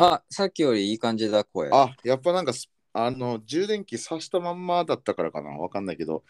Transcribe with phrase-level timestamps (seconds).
[0.00, 1.70] あ、さっきよりいい感じだ、声。
[1.72, 5.50] あ、やっぱなんかス、あの、充電器挿したまんまだったからかな。
[5.50, 6.22] わかんないけど。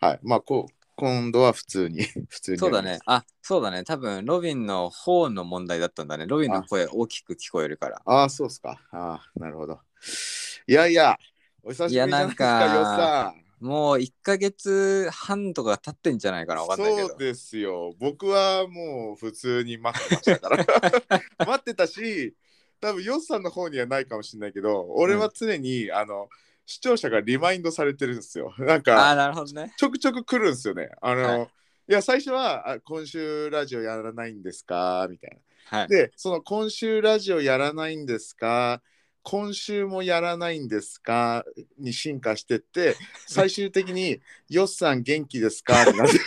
[0.00, 0.20] はい。
[0.22, 2.58] まあ、こう、今度は普通に、 普通に。
[2.58, 2.98] そうだね。。
[3.04, 3.84] あ、そうだね。
[3.84, 6.26] 多分、ロビンの方の問題だったんだね。
[6.26, 8.00] ロビンの声大きく聞こえるから。
[8.06, 8.80] ああ、そうっすか。
[8.90, 9.80] ああ、なるほど。
[10.66, 11.18] いやいや、
[11.62, 13.66] お久しぶりじゃないですか、いやなんかよっさん。
[13.66, 16.62] もう1ヶ月半とか経ってんじゃないかな。
[16.62, 17.18] わかんないけどそう。
[17.18, 17.94] ですよ。
[17.98, 20.66] 僕はもう普通に待ってましたから。
[21.46, 22.34] 待ってたし、
[22.80, 26.28] 多分ヨッさんの方にはないかもしれないけど、俺は常に、あの
[26.66, 28.54] 視聴者がリマインドされてるんですよ。
[28.58, 29.74] なんあかー、なるほどね。
[29.76, 30.90] ちょくちょく来るんですよね。
[31.02, 31.48] あの、はい
[31.88, 35.06] い、や、最初はあ今週ラジオやらないんですか？
[35.10, 35.30] みたい
[35.70, 35.78] な。
[35.78, 35.88] はい。
[35.88, 38.80] で、その今週ラジオやらないんですか？
[39.22, 41.44] 今週もやらないんですか？
[41.78, 42.94] に進化してって、
[43.26, 45.82] 最終的に、よっさん元気ですか？
[45.82, 46.18] ってなって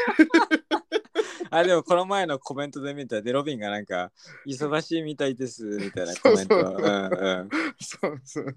[1.57, 4.11] あ、でもこの前のコメントで見たで、ロビンがなんか、
[4.47, 6.55] 忙しいみたいです、みたいなコメント。
[7.79, 8.55] そうそう。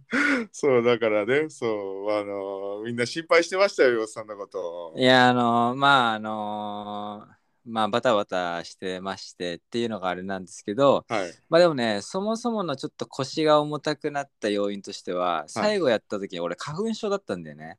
[0.52, 7.26] そうだからねそうあのみんな心配してましたよよっさんのこといや、あのまあ、あの
[7.64, 17.78] まあ、バタバタしてましてっていうのがあれなんですけど、はいまあでもね、そもそものちょっと腰が重たくなった要因としては、最後やった時に俺花粉症だったんだよね。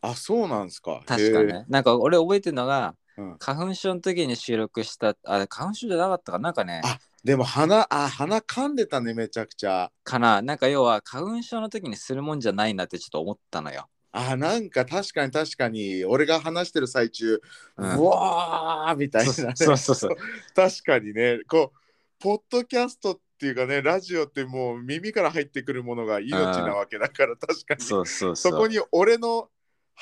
[0.00, 1.66] あそうなんですか確かね。
[1.68, 3.36] なんか俺覚えてるのが、うん。
[3.38, 9.90] 花粉症の時に収録した、あ、花粉症じゃなかったかななんかね、あでも鼻あ鼻噛んでたねめちゃくちゃ。
[10.04, 10.40] かな。
[10.40, 13.88] なんか要は花粉症の時にするもんじゃないなってちょっと思ったのよ。
[14.12, 16.04] あなんか確かに確かに。
[16.04, 17.40] 俺が話してる最中、う
[17.76, 20.16] うんわーみたいな、ね、そうそうそう。
[20.56, 21.40] 確かにね。
[21.46, 21.78] こう
[22.18, 27.82] ポッドキャストっていうかねラジオってもう耳から入ってくるものが命なわけだから確かに。
[27.82, 28.52] そうそうそう。
[28.52, 29.48] そこに俺の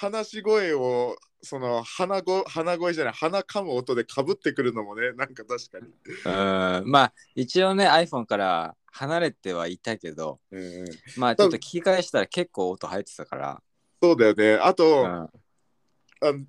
[0.00, 5.88] 話し声をその鼻ご鼻声じゃない鼻噛む音でかぶってくるのもねなんか確かに、
[6.24, 6.90] うん。
[6.90, 13.62] まあ一応ね iPhone から離れてはいたけどうんうん、まあちょっと聞き返したら結構音入ってたから、
[14.02, 14.54] そうだよね。
[14.54, 15.30] あと、うん、あ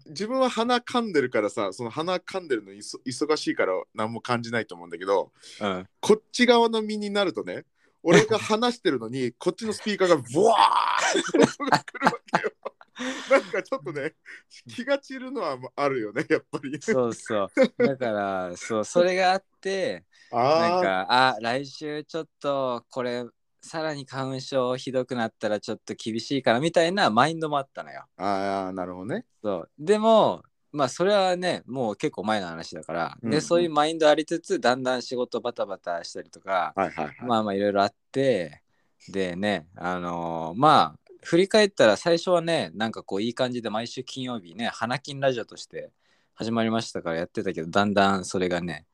[0.07, 5.31] 自分は鼻噛んでるからさその鼻噛んでるのいそ忙しいから何も感じないと思うんだけど
[5.61, 7.65] うん、こっち側の身になるとね
[8.03, 12.51] 俺が 話してるのにこっちのスピーカーがブワーって音が来るわけよ
[13.31, 14.13] なんかちょっとね
[14.67, 16.77] 気が散るのはあるよねやっぱり。
[16.81, 17.51] そうそう。
[17.77, 23.25] だからそうそれがあってなんあかあ来週ちょっとこれ
[23.61, 28.05] さらに花粉症ひどくなったらちょっと厳しいからみたいなマインドもあったのよ。
[28.17, 29.25] ーあーなるほどね。
[29.41, 29.69] そう。
[29.77, 33.31] でもまあそれはねもう結構前の話だから、うんうん。
[33.31, 38.61] でそういうマインドありつつだんだん仕事バタバタしたりとか、はいはいはい、まあまあいろいろあって
[39.07, 45.91] でねあのーまあ振り返ったら最初はねなんかこういい感じで毎週金曜日ね花金ラジオとして
[46.33, 48.85] 始まりましたからやってたけどだんだんそれがね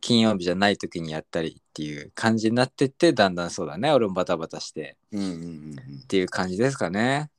[0.00, 4.98] 金曜日じゃない時にやったりっていう感じになってってだんだんそうだね俺もバタバタして。
[5.12, 6.00] うんうんうんうん。
[6.02, 7.30] っていう感じですかね。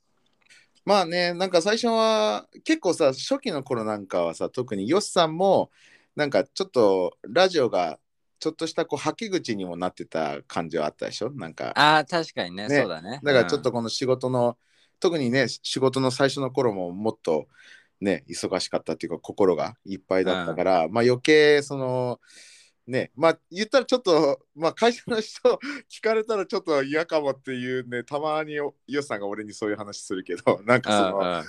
[0.86, 5.72] まあね、なんか最初は結構さ、初期の頃なんかはさ、特にヨシさんも、
[6.16, 8.00] なんかちょっとラジオが
[8.46, 11.32] ちょっとしたこう吐き口にもなってた感じはあったでしょ？
[11.32, 12.68] なんか、ああ確かにね。
[12.68, 12.80] ね。
[12.80, 13.20] そうだね。
[13.24, 14.56] だからちょっとこの仕事の、
[15.00, 17.48] 特にね、仕事の最初の頃ももっと
[18.02, 22.20] ね、忙しかったっていうか、心がいっぱいだったから、まあ余計その、
[22.88, 25.60] ね、まあ言ったらちょっと、まあ会社の人
[25.90, 31.44] 聞かれたらちょっと嫌かもっていうね、たまにヨシさんが俺にそういう話するけど、 なんかその、あ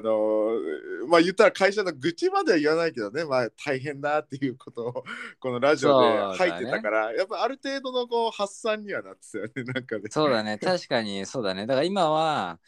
[0.00, 5.04] ーまあ言ったら会社の愚痴までは言わないけどね、まあ大変だっていうことを
[5.38, 10.04] このラジオで入ってたから、やっぱある程度のこう発散にはなってたよね、 なんかね。
[10.10, 10.58] そうだね。
[10.58, 11.66] 確かにそうだね。
[11.66, 12.58] だから今は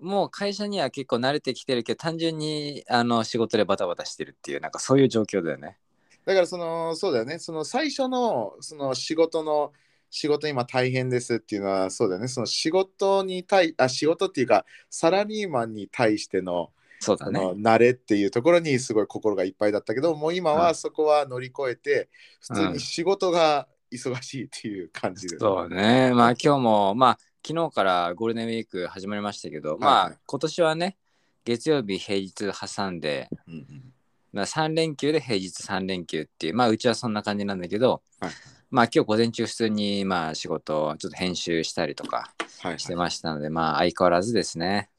[0.00, 5.78] もう会社には結構慣れてきてるけど単純にあの仕事でバタバタしてるっていうなんかそういう状況だよね
[6.26, 9.72] だからその、そうだよね、その最初のその仕事の、
[10.10, 17.40] 仕事今大変ですっていうのはそうだよね、その仕事に対、あ、仕事っていうか、サラリーマンに対しての、そうだね。
[17.40, 22.08] 慣れっていうところにすごい心がいっぱいだったけど、もう今うんはそこは乗り越えて、
[22.40, 25.36] 普通に仕事が忙しいっていう感じで。
[25.36, 26.12] す、そうね。
[26.12, 30.12] まあ今日もまあ昨日からゴールデンウィーク始まりましたけど、まはいはい。
[30.14, 30.96] あ今年はね
[31.44, 33.92] 月曜日平日挟んで、うんうん
[34.36, 38.30] まあ、3連休で平日3連休っていうまあうちはそんな感じなんだけど、はい
[38.68, 44.90] まあ今日午前中普通にまあ仕事をちょっと編集したりとかはいしてましたので、まあ相変わらずですね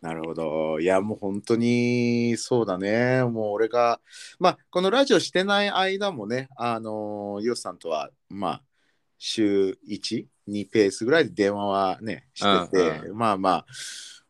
[0.00, 0.78] なるほど。
[0.78, 3.24] いや、もう本当にそうだね。
[3.24, 4.00] もう俺が、
[4.38, 8.62] まあ、このラジオしてない間もね、あの、ヨシさんとは、まあ、
[9.18, 13.66] 週1、2ペースぐらいで電話はね、してて、うんまあまあ、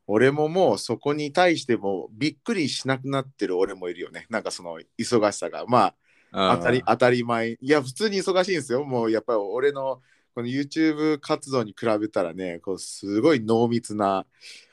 [0.09, 4.27] 俺ももうそこに対してもびっくりしなくなってる俺もいるよね。
[4.31, 5.65] なんかその忙しさが。
[5.67, 5.95] ま
[6.33, 7.51] あ、当たり当たり前。
[7.53, 8.85] いや、普通に忙しいんですよ。
[8.85, 10.03] もうやっぱり俺の
[10.39, 14.25] この YouTube 活動に比べたらねこうすごい濃密な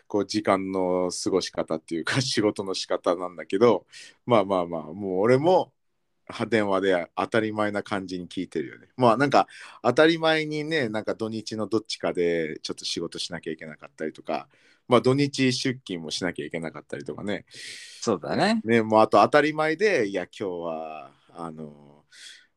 [0.07, 3.87] こう時間の過ごし方っていうか 仕事の仕方なんだけど
[4.27, 5.73] まあまあまあもう俺も
[6.49, 8.89] 電話で当たり前な感じに聞いてるよね。
[8.95, 9.47] まあなんか
[9.81, 14.47] 当たり前にねなんか土日のどっちかでちょっと仕事しなきゃいけなかったりとか
[14.87, 17.45] まあ土日出勤もしなきゃいけなかったりとかね。
[18.01, 18.61] そうだね。
[18.63, 22.03] ねもうあと当たり前でいや今日はあの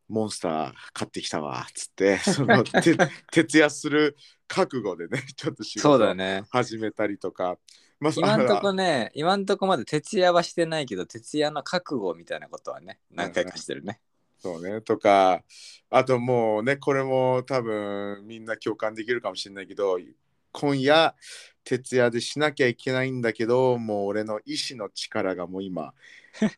[0.08, 2.96] モンスター買ってきたわっつって そのて
[3.30, 4.16] 徹夜する
[4.46, 6.44] 覚悟でね ちょっと仕そう事だね。
[6.50, 7.58] 始めたりとか。
[8.00, 14.00] まあ今んとこそね、今んとこまで徹夜はしてないけど、徹夜の覚悟みたいなことはね、何回かしてるね。
[14.38, 15.42] そうねとか
[15.90, 19.98] あともうねこれも多分みんな共感できるかもしれないけど
[20.52, 21.14] 今夜
[21.68, 25.92] 徹夜でしなきゃいけないんだけどもう俺の意志の力がもう今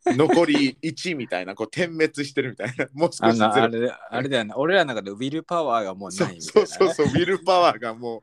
[0.07, 2.89] 残り1みたいなこう点滅してるみたいな。
[2.95, 6.67] もう少しあれあれだよね、俺らの中でウィルパワーがもうそないうみたそいう。
[6.67, 7.07] そうそう。
[7.07, 8.23] ウィルパワーがも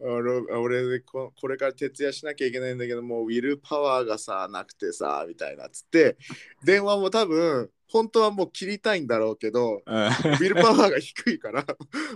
[0.00, 6.16] う俺俺ここれから徹夜しなきゃいけないんだけどもうウィルパワーがさなくてさみたいなっつって。
[6.62, 10.06] 電話も多分本当はもう切りたいんだろうけどうん。
[10.06, 11.64] ウィルパワーが低いから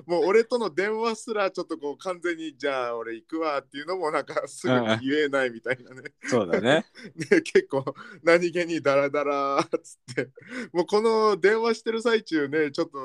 [0.07, 6.11] もう俺との電話すらちょっとこう完全にじゃあ俺行くわっていうのもなんかすぐに言えないみたいなね。
[6.25, 6.85] そうだね。
[7.31, 7.85] ね結構
[8.25, 10.31] 何気にダラダラっつって。
[10.73, 12.99] もうこの電話してる最中ねちょっと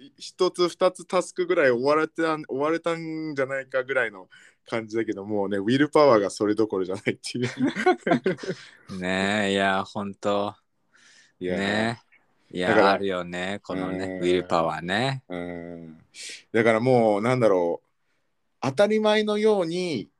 [0.00, 4.28] い一つ二つタスクぐらい終われた終われたんじゃないかぐらいの
[4.68, 7.48] 感じだけどもうねウィルパワーがそれどころじゃないっていう。
[8.98, 10.54] ねえ、いや、ほんと。
[11.38, 11.56] いや。
[11.56, 12.02] ね
[12.52, 14.18] いや、あるよね、このね、うん。
[14.18, 15.22] ウィルパワーね。
[15.28, 15.98] うん。
[16.52, 17.86] だからもうなんだろう。
[18.60, 20.10] 当たり前のようにぎ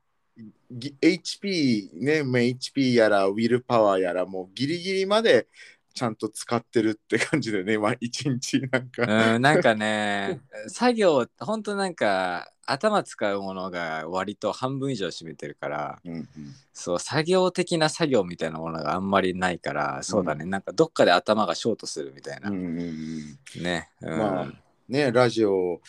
[0.71, 5.47] HP ねまあ HP やらウィルパワーやらもうギリギリまで
[5.93, 16.27] ちゃんと使ってるって感じでねまあ一日なんか、うん、なんかね、作業、ほんとなんか、頭使うものが割と半分以上占めてるから、うんうん
[16.73, 22.49] そう、作業的な作業みたいなものがあんまりないから、そうだね、なんかどっかで頭がショートするみたいな。
[22.49, 23.89] うんうんうんね。
[24.01, 24.53] うん、まあ
[24.87, 25.81] ねラジオを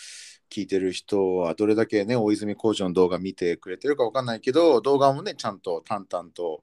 [0.53, 6.63] 聞いてる人はどれだけね大泉工場の動画見てくれてるかわかんないけど動画もねちゃんと淡々と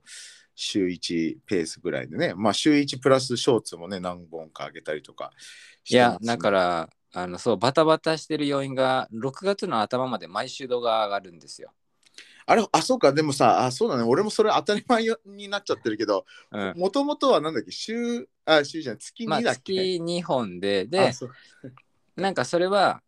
[0.56, 5.32] 週1ペースぐらいでねまあ週1プラスショーツもね何本か上げたりとか
[5.90, 11.72] いや、だから、あの、そう、バタバタしてる要因が、6月の頭まで毎週動画上がるんですよ。
[12.46, 13.14] あれあそうか。
[13.14, 14.04] でもさあそうだね。
[14.04, 16.74] 俺もそれ当たり前になっちゃってるけどうん。
[16.78, 17.72] もともとはなんだっけ？
[17.72, 21.12] 週あ週じゃない月まあ、2だっけ、月2本で、あで、
[22.16, 23.02] なんかそれは、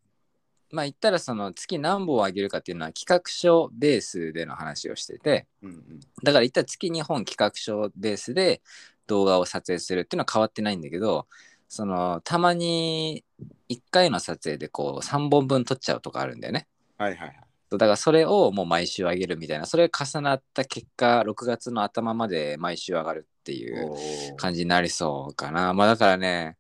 [0.72, 8.62] まあ言ったらその月何本上げるかっていうのは企画書ベースでの話をしてて、うんうんだから言ったら月2本企画書ベースで
[9.08, 11.28] 動画を撮影するっていうのは変わってないんだけど、
[11.68, 13.24] そのたまに
[13.70, 16.68] 1回の撮影でこう3本分撮っちゃうとかあるんだよね。
[16.98, 17.42] はいはいはい
[17.72, 25.74] だからそれをもう毎週上げるみたいな、それが重なった結果、6月の頭まで毎週上がるっていう感じになりそうかな。
[25.74, 26.58] まあだからね、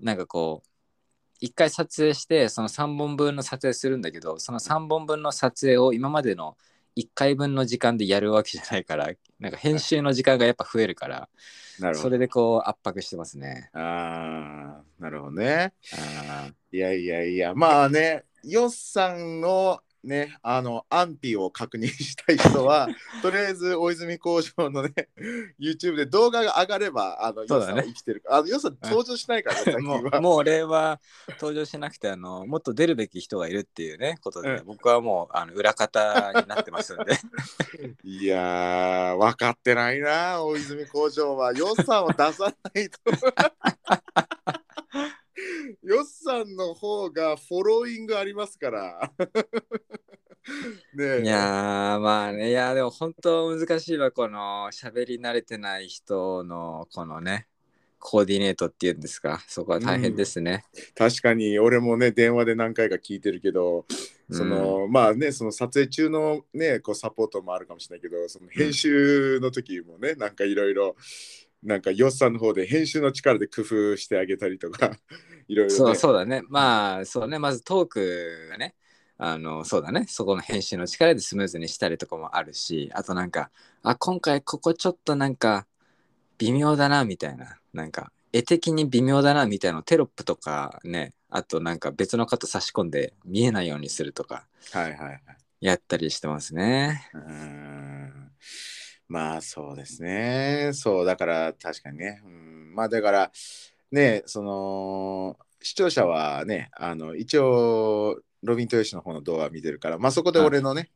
[0.00, 0.68] なんかこう、
[1.40, 6.56] 一回撮影して、その3本分の撮影するんだけど、その3本分の撮影を今までの
[6.96, 9.10] 1回分の時間でやるわけじゃないから、
[9.40, 11.28] なんか編集の時間がやっぱ増えるから、
[11.80, 12.08] なるほど。
[12.08, 13.70] それでこう圧迫してますね。
[13.72, 15.72] ああなるほどね。
[15.92, 16.76] あー。
[16.76, 22.88] いやいやいや、まあね、ヨッさんのね、あの安否を確認したい人は、
[23.22, 25.08] とりあえず大泉工場のね、
[25.58, 30.20] YouTube で動画が上がれば、あの、そうだね生きてるあのヨッさん登場しないからね、 もうは。
[30.20, 31.00] もう俺は
[31.40, 37.18] 登場しなくてあのもっと出るべき人がいるっていうねことで、うん僕はもうあの裏方になってますんで
[38.02, 41.52] いやー、分かってないな、大泉工場は。
[41.52, 42.98] ヨッさんを出さないと。
[45.82, 49.12] ヨッさんの方がフォローイングありますから。
[50.94, 51.22] ねえ。
[51.22, 52.50] いやーまあね。
[52.50, 57.46] いやーでも本当難しいわこの喋り慣れてない人のこのね
[57.98, 59.42] コーディネートっていうんですか。
[59.48, 63.86] そこは大変ですね、確かに俺もね電話で何回か聞いてるけど、
[64.30, 70.96] そのまあねその撮影中のねこうサポートもあるかもしれないけどその編集の時もね、なんかいろいろ
[71.62, 74.98] なんかヨッさんの方で編集の力で工夫してあげたりとか
[75.48, 76.42] いろいろ、ね、そうそうだね。
[76.48, 77.38] まあそうね。
[77.38, 78.74] まずトークがね
[79.16, 80.06] あのそうだね。
[80.08, 83.50] そこの編集の力でスムーズにしたりとかもあるしあとなんか
[83.82, 85.66] あ今回ここちょっとなんか
[86.38, 95.20] 微妙だなみたいななんか絵的に微妙だなみたいなのテロップとかねあとなんか別の方差し込んで見えないようにするとかはいはいはい。
[95.60, 97.08] やったりしてますね。
[97.14, 98.30] うーん。
[99.08, 100.70] まあそうですね。
[100.74, 103.32] そうだから確かにね、うん、まあだから
[103.90, 110.90] ねその視聴者はねあの一応ロビン・トヨシの方の動画見てるから、まあそこで俺のね、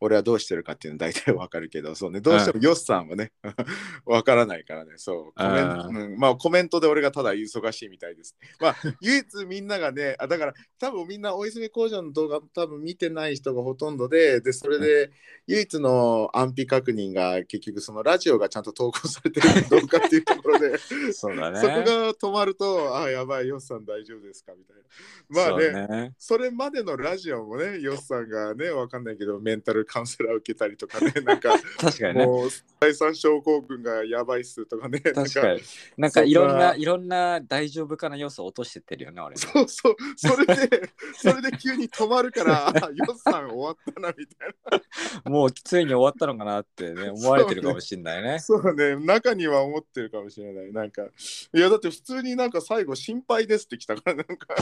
[0.00, 3.32] 俺はどうしてるかっていうの大体わかるけど、そうね、どうしてもヨッさんはね、
[4.04, 8.36] わからないからね、そう、コメント、うんうんまあコメントで俺がただ忙しいみたいです。
[8.58, 15.10] まあ 唯一みんながね、あだから多分みんな大泉工場の動画多分見てない人がほとんどで、で、それで
[15.46, 20.78] 唯一の安否確認が結局そのラジオがちゃんと投稿されてるかどうかっていうところで、
[21.12, 21.60] そうだね。
[21.60, 24.82] そこが止まると、あ、やばい、ヨッさん大丈夫ですかみたいな。
[25.28, 32.24] まあね、それまでのラジオもね、ヨッさんがね、わかんないけど、メンタルカウンセラー受けたりとかね、 なんか、確かにね。
[32.26, 35.60] もう、第三症候群がやばいっすとかね、なん確かに。
[35.96, 39.36] なんかいろんな、いろんな大丈夫かな要素を落としてってるよね、俺。
[39.36, 44.82] そうそう、それで、それで急に止まるから、あ ヨッさん終わったなみたい
[45.24, 48.38] もうついに終わったのかなってね、思われてるかもしれないねな。。
[48.38, 50.72] そうね、中には思ってるかもしれない。
[50.72, 54.54] なんか、いや、だって普通になんか最後、心配ですって来たから、なんか、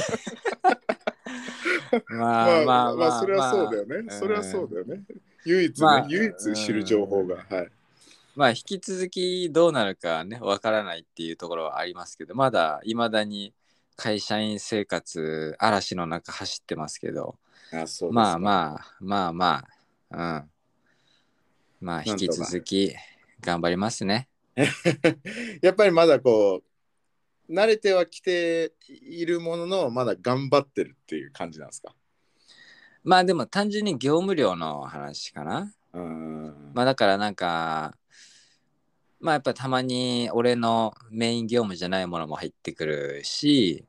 [2.08, 4.02] ま まあ、あままあ、あまあ、それはそうだよね。
[4.02, 5.02] まあそれはそうだよね。
[5.48, 7.36] 唯一ね、まあ唯一知る情報が。
[7.48, 7.68] はい。
[8.36, 13.52] まあ引き続きどうなるかねわからないっていうところはありますけどまだいまだに
[13.96, 17.34] 会社員生活嵐の中走ってますけど
[17.72, 18.38] あ、そうまああ。
[18.38, 19.64] まあまあま
[20.12, 20.44] あ
[21.80, 22.94] うんまあ引き続き
[23.40, 24.28] 頑張りますね
[25.62, 26.62] やっぱりまだこ
[27.48, 31.94] う、慣れてはきているものの、まだ頑張ってるっていう感じなんですか？
[33.04, 36.72] まあでも単純に業務量の話かなうん。
[36.74, 37.94] まあだからなんか
[39.20, 43.84] まあやっぱたまに俺のメイン業務じゃないものも入ってくるし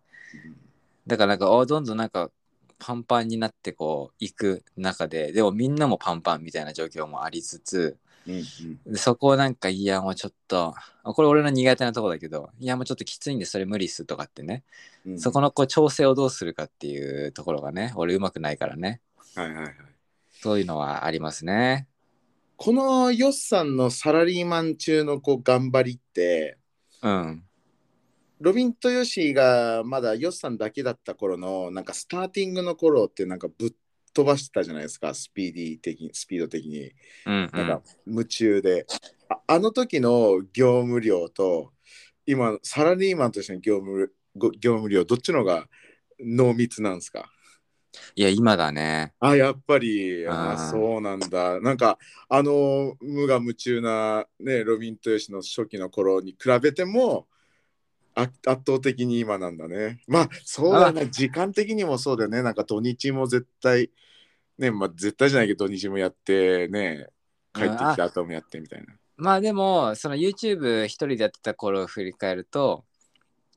[1.05, 2.31] だからなんかおどんどんなんか
[2.79, 7.97] パンパンになってこう行く中ででもみんなもパンパンみたいな状況もありつつ
[8.27, 8.43] うんうん。
[8.93, 10.73] でそこをなんかいやもうちょっと
[11.03, 14.63] あこれ俺の苦手なとこだけどいやもうちょっときついんでそれ無理っすとかってね、
[15.05, 15.19] うん。
[15.19, 19.01] そこのこう調整をどうするかっていうところがね俺うまくないからね。
[19.35, 19.75] はいはいはい。
[20.31, 21.87] そういうのはありますね。
[22.55, 26.57] このヨッさんのサラリーマン中のこう頑張りって、
[27.01, 27.43] うん。
[28.41, 33.73] ロビンとヨシがまだヨッさんだけだった頃のなんかスターティングの頃ってなんかぶっ
[34.13, 36.91] 飛ばしてたじゃないですかスピーディー的にスピード的に。
[37.25, 37.67] うんうん。
[37.67, 38.85] なんか夢中で、
[39.29, 41.71] ああの時の業務量と
[42.25, 45.67] 今サラリーマンとしての業務ご業務量どっちの方が
[46.19, 47.29] 濃密なんですか？
[48.15, 49.13] いや今だね。
[49.19, 50.25] あやっぱり。
[50.27, 51.59] あそうなんだ。
[51.59, 51.97] なんか
[52.29, 57.38] あの無我夢中なねロビン・トヨシの初期の頃に比べてもあ
[58.21, 60.01] 圧倒的に今なんだね。
[60.07, 61.07] まあそうだね。
[61.07, 62.41] 時間的にもそうだよね。
[62.41, 63.91] なんか土日も絶対
[64.57, 67.07] ねまあ絶対じゃないけど土日もやってね
[67.53, 68.87] 帰ってきた後もやってみたいな。
[69.17, 72.85] まあでもその YouTube 一人でやってた頃を振り返ると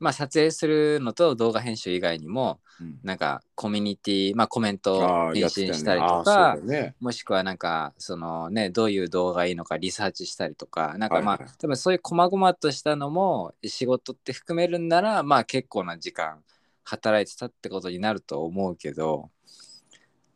[0.03, 2.99] まあ撮影するのと動画編集以外にもうん。
[3.03, 6.95] なんかコミュニティまあコメントあを返信したりとかね。
[6.99, 11.45] もしくはなんかそのねどういう動画がいいのかリサーチしたりとかなんかまあ、はい。
[11.45, 16.39] はい多分そういう細々としたのも仕事って含めるんならまあ結構な時間
[16.83, 19.29] 働いてたってことになると思うけど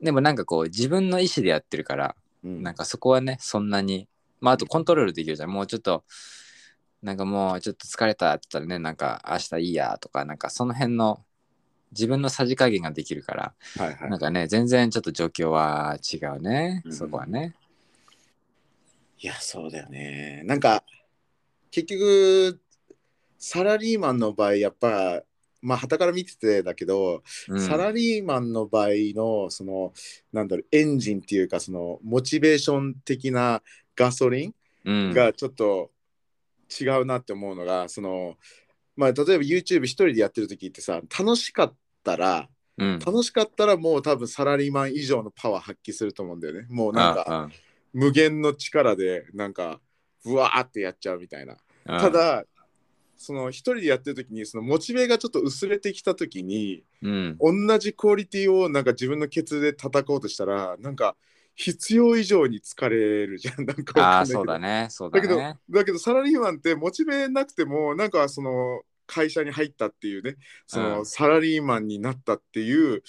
[0.01, 2.63] でもなんかこう自分の意思でやってるからうん。
[2.63, 4.07] なんかそこはねそんなに
[4.39, 5.49] まああとコントロールできるじゃん。
[5.49, 6.03] もうちょっと
[7.01, 11.23] なんかもうちょっと疲れたって言ったらねなんか明日いいやとかなんかその辺の
[11.91, 17.55] 自分のさじ加減ができるからはいはいなんかね、全然ちょっと状況は違うね、うんそこはね。
[19.19, 20.43] いや、そうだよね。
[20.45, 20.83] なんか、
[21.71, 22.61] 結局、
[23.39, 25.23] サラリーマンの場合、やっぱ、
[25.59, 29.91] まあ、旗から見ててだけど、うん、サラリーマンの場合の、その、
[30.31, 33.63] なんだろう、エンジンっていうか、その、モチベーション的な
[33.95, 34.53] ガソリン
[34.85, 35.91] うん、がちょっと
[36.79, 38.35] 違うなって思うのが、その、
[38.95, 46.67] まあ、例えば YouTube 一人でやってる時ってさ、楽しかったら、うん、楽しかったらもう多分サラリーマン以上のパワー発揮すると思うんだよね。
[46.69, 47.49] もうなんか、あ
[47.93, 49.79] 無限の力でなんか
[50.23, 51.57] ブワーってやっちゃうみたいな。
[51.85, 52.43] あた、だ
[53.17, 61.15] その一人でやってる時にそのモチベがちょっと薄れてきた時にうん、同じクオリティをなんか自分のケツで叩こうとしたらなんか
[61.57, 63.65] 必要以上に疲れるじゃん。
[63.65, 65.57] なんかわああ、そうだね、そうだだけどね。
[65.69, 70.35] だけどサラリーマンってモチベなくてもなんかその会社に入ったっていうね。
[70.67, 71.05] そのうん。
[71.05, 73.01] サラリーマンになったっていう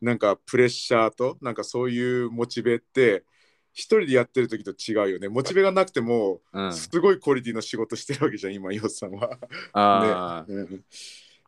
[0.00, 3.24] なんかプレッシャーとなんかそういうモチベって
[3.72, 5.28] 一人でやってる時と違うよね。
[5.28, 9.36] モチベがなくてもうん、すごいクオリティの仕事してるわけじゃん今ヨッさんは。
[9.72, 10.84] ああ、 うん。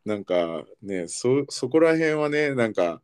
[0.05, 3.01] なんかねそそこら辺はねなんか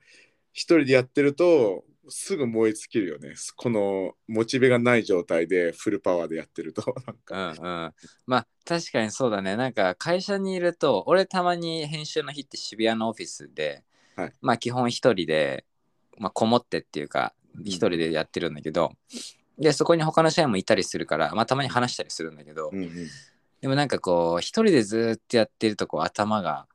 [0.53, 3.35] 一人でやってるとすぐ燃え尽きるよね。
[3.57, 6.95] このモチベがない状態でフルパワーでやってると。
[7.07, 7.93] なんうか、ん、うん。
[8.27, 9.57] まあ、確かにそうだね。
[9.57, 13.85] なんか会社にいると、俺たまに編集の日って渋谷のオフィスで、
[14.17, 14.33] はい。
[14.41, 15.65] まあ基本一人で、
[16.19, 17.35] まあ、こもってっていうか
[17.65, 18.93] 一人でやってるんだけど、
[19.59, 23.09] でそこに他の社員もいたりするから、まあ、たまに話したりするんだけど、うんうん。
[23.61, 26.67] でもなんかこう一人でずっとやってるとこう頭が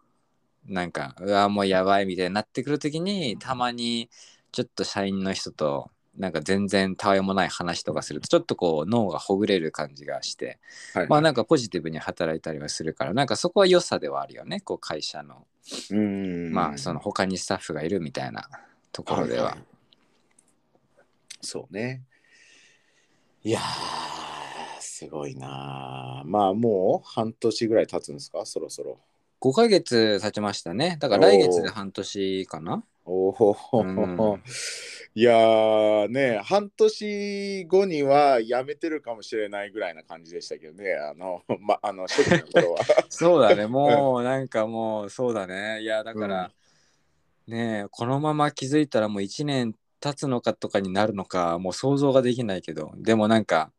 [0.65, 4.09] なんかうわもうやばいみたいになってくる時にたまに
[4.51, 10.59] ちょっと社員の人となんか全然たわいもない話とかするとちょっとこう脳がほぐれる感じがして
[10.93, 15.45] はいまあなんかポジティブに働いたりはするからなんかそこは良さではあるよねこう会社の
[15.91, 18.49] うんまあその他にスタッフがいるみたいな
[18.91, 19.55] ところでは。
[19.55, 19.69] いい
[21.41, 22.03] そうね。
[23.43, 23.63] いやー、
[24.81, 26.29] すごいなー。
[26.29, 28.99] まあもう半年ぐらい経つんですか、そろそろ。
[29.39, 30.97] 5ヶ月経ちましたね。
[30.99, 32.83] だから来月で半年かな。
[33.05, 34.41] おお、うん
[35.15, 42.85] いやーね、半年後には辞めてるかもしれないぐらいな感じでしたけどね、あの、 ま、あの、初期の頃は。
[43.09, 45.81] そうだね、 もうなんかもうそうだね。
[45.81, 46.51] いや、だから、
[47.47, 53.71] ねえこのまま気づいたらもう1年経つのかとかになるのか、もう想像ができないけど、でもなんか、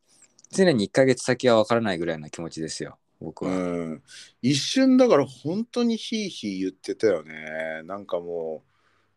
[0.50, 3.52] 常に1ヶ月先は分からないぐらいな気持ちですよ、僕は。
[3.52, 3.54] う
[3.94, 4.02] ん、
[4.42, 7.82] 一瞬だから本当にヒーヒー言ってたよね。
[7.84, 8.62] なんかも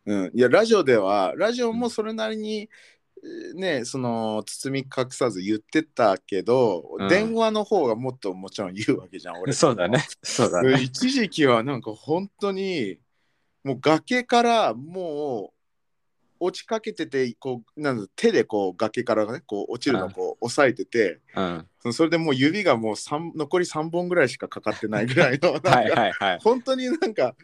[0.06, 2.68] う、うん、いや、ラジオでは、ラジオもそれなりに、
[3.22, 9.52] えーね、その包み隠さず言ってたけど、うん電話の方がもっともちろん言うわけじゃん、俺。
[9.54, 10.04] そうだね。
[10.22, 10.82] そうだうんね。
[10.82, 12.98] 一時期はなんか本当に
[13.64, 15.53] もう崖からもう
[16.40, 21.66] 落ちかけててこうなんだ手でこう崖からねこう落ちるのをこう押さえててうん。
[21.80, 26.38] そそれでもう指がもう三残り3本ぐらいしかかかってないぐらいの はいはいはい。
[26.42, 27.36] 本当になんか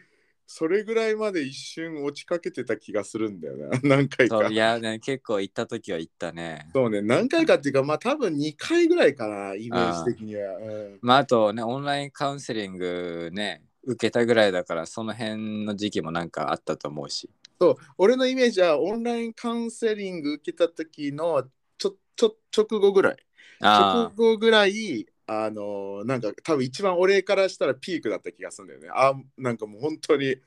[0.53, 6.67] それぐらいまで一瞬落ちかけてた気がするんだよな 何回かいやね、結構行った時は行ったね。
[6.73, 17.29] そうね何回かっていうかまあ多分2回ぐらいかなイメージ的には、うんまああとね、オンラインカウンセリングね、受けたぐらいだから、その辺の時期もなんかあったと思うし。
[17.61, 21.43] そう俺のイメージはオンラインカウンセリング受けた時の
[21.77, 23.17] ちょちょ直後ぐらい。
[23.59, 28.89] 直あ後ぐらいあのなんか多分一番俺からしたらピークだった気がするんだよね。
[28.91, 30.37] あなんかもう本当に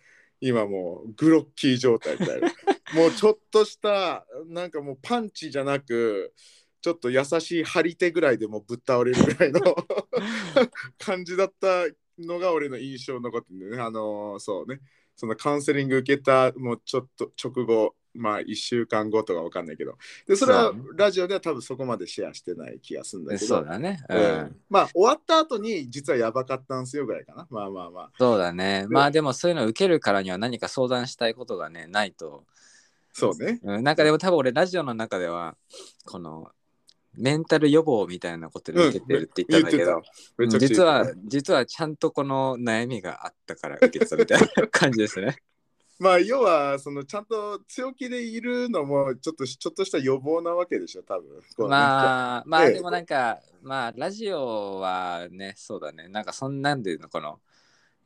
[0.40, 2.48] 今もうグロッキー状態みたいな。
[2.94, 6.34] もうちょっとしたなんかもうパンチじゃなく
[6.82, 9.60] ちょっと優しい張り手ぐらいでもうぶっ倒れるぐらいの
[10.98, 11.84] 感じだった
[12.18, 13.82] のが俺の印象に残ってるんだよね。
[13.82, 14.80] あのそうね
[15.16, 19.96] そのカウンセリング受けたもうちょっと直後まあ1週間後とかわかんないけど。
[20.26, 23.46] でそれはラジオでは多分そこまでシェアしてない気がするんだあ、けど。
[23.56, 24.00] そうだね。
[24.08, 24.20] ううん。
[24.20, 27.46] ん、まあ終わった後に実はやばかったんすよぐらいかな。
[27.50, 28.10] まあまあまあ。
[28.18, 28.86] そうだね。
[28.88, 32.44] まあでもそういうの受けるからには何か相談したいことがね、ないと。
[33.12, 33.60] そうね。
[33.62, 35.56] うん、なんかでも多分俺ラジオの中では、
[36.04, 36.50] この
[37.16, 40.02] メンタル予防みたいなことで受けてるって言ったんだけど、
[40.38, 45.36] めちゃくちゃ実は、実はちゃんとこの悩みがあったから受けてたみたいな感じですね。
[45.98, 56.08] まあ要はそのちゃんと強気でいるのもちょっとちょっとした予防なわけでしょ多分まあ、まあええでもなんか、まあラジオはね、そうだね。
[56.08, 57.40] なんかそんなんでのこの、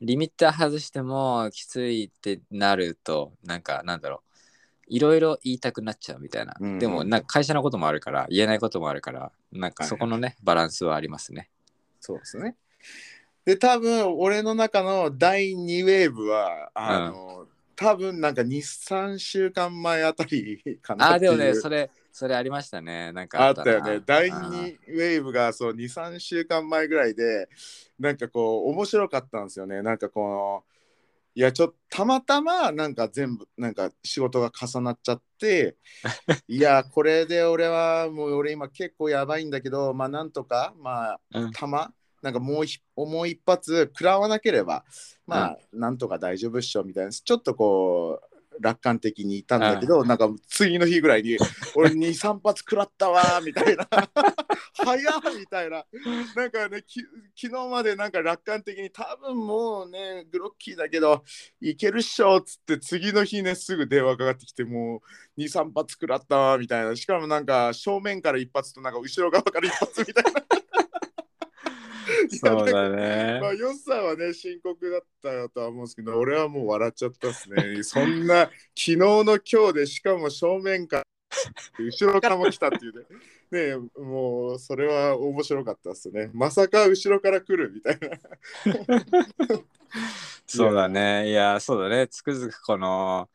[0.01, 4.28] リミッター外してもきついってなると、なんかなんだろう。
[4.89, 6.55] いろいろ言いたくなっちゃうみたいな。
[6.59, 11.49] うんでも、なんか会社のこともあるから、言えないこともあるから、なんかそこのね、バランスはありますね。
[11.99, 12.55] そうですね。
[13.45, 23.11] で多分俺の中の第2ウェーブはあの、多分なんか23週間前あたりかなあでもね、それ、それありましたね。
[23.13, 23.71] なんかあったな。
[23.71, 24.01] よね。
[24.05, 27.47] 第あー2ウェーブがそう23週間前ぐらいで
[27.99, 29.81] なんかこう面白かったんですよね。
[29.81, 30.63] なんかこの
[31.39, 35.77] いやちょっとたまたまなんか全部なんか仕事が重なっちゃって
[36.49, 41.51] いやこれで俺はもう俺今結構やばいんだけどまあなんとかまあうん。
[41.51, 44.83] たまなんかもうひもう一発食らわなければ
[45.25, 47.11] まあなんとか大丈夫っしょみたいな。
[47.11, 51.37] ちょっとこう楽観的にいたんだけど、なんか次の日ぐらいに
[51.75, 53.87] 俺23発食らったわー みたいな。
[54.73, 55.85] 早っみたいな。
[56.35, 57.01] なんかねき
[57.35, 61.23] 昨日までなんか楽観的に多分もうねグロッキーだけど
[61.61, 65.01] いけるっしょっつって次の日ねすぐ電話かかってきても
[65.37, 66.95] う23発食らったわみたいな。
[66.95, 70.78] しかもなんか正面から一発となんか後ろ側から一発みたいな。
[72.29, 73.39] そうだまね。
[73.43, 77.83] あ、ヨッさんはね、深刻だったとは思うんですけど、俺はもう笑っちゃったっすね。
[77.83, 81.03] そんな、昨日の今日で、しかも正面から、
[81.77, 83.05] 後ろからも来たっていうね。
[83.51, 83.59] ね
[83.97, 86.29] えもう、それは面白かったっすね。
[86.33, 88.17] まさか後ろから来るみたいな。
[90.45, 91.29] そうだね。
[91.29, 92.07] いや、そうだね。
[92.07, 93.29] つくづくこの、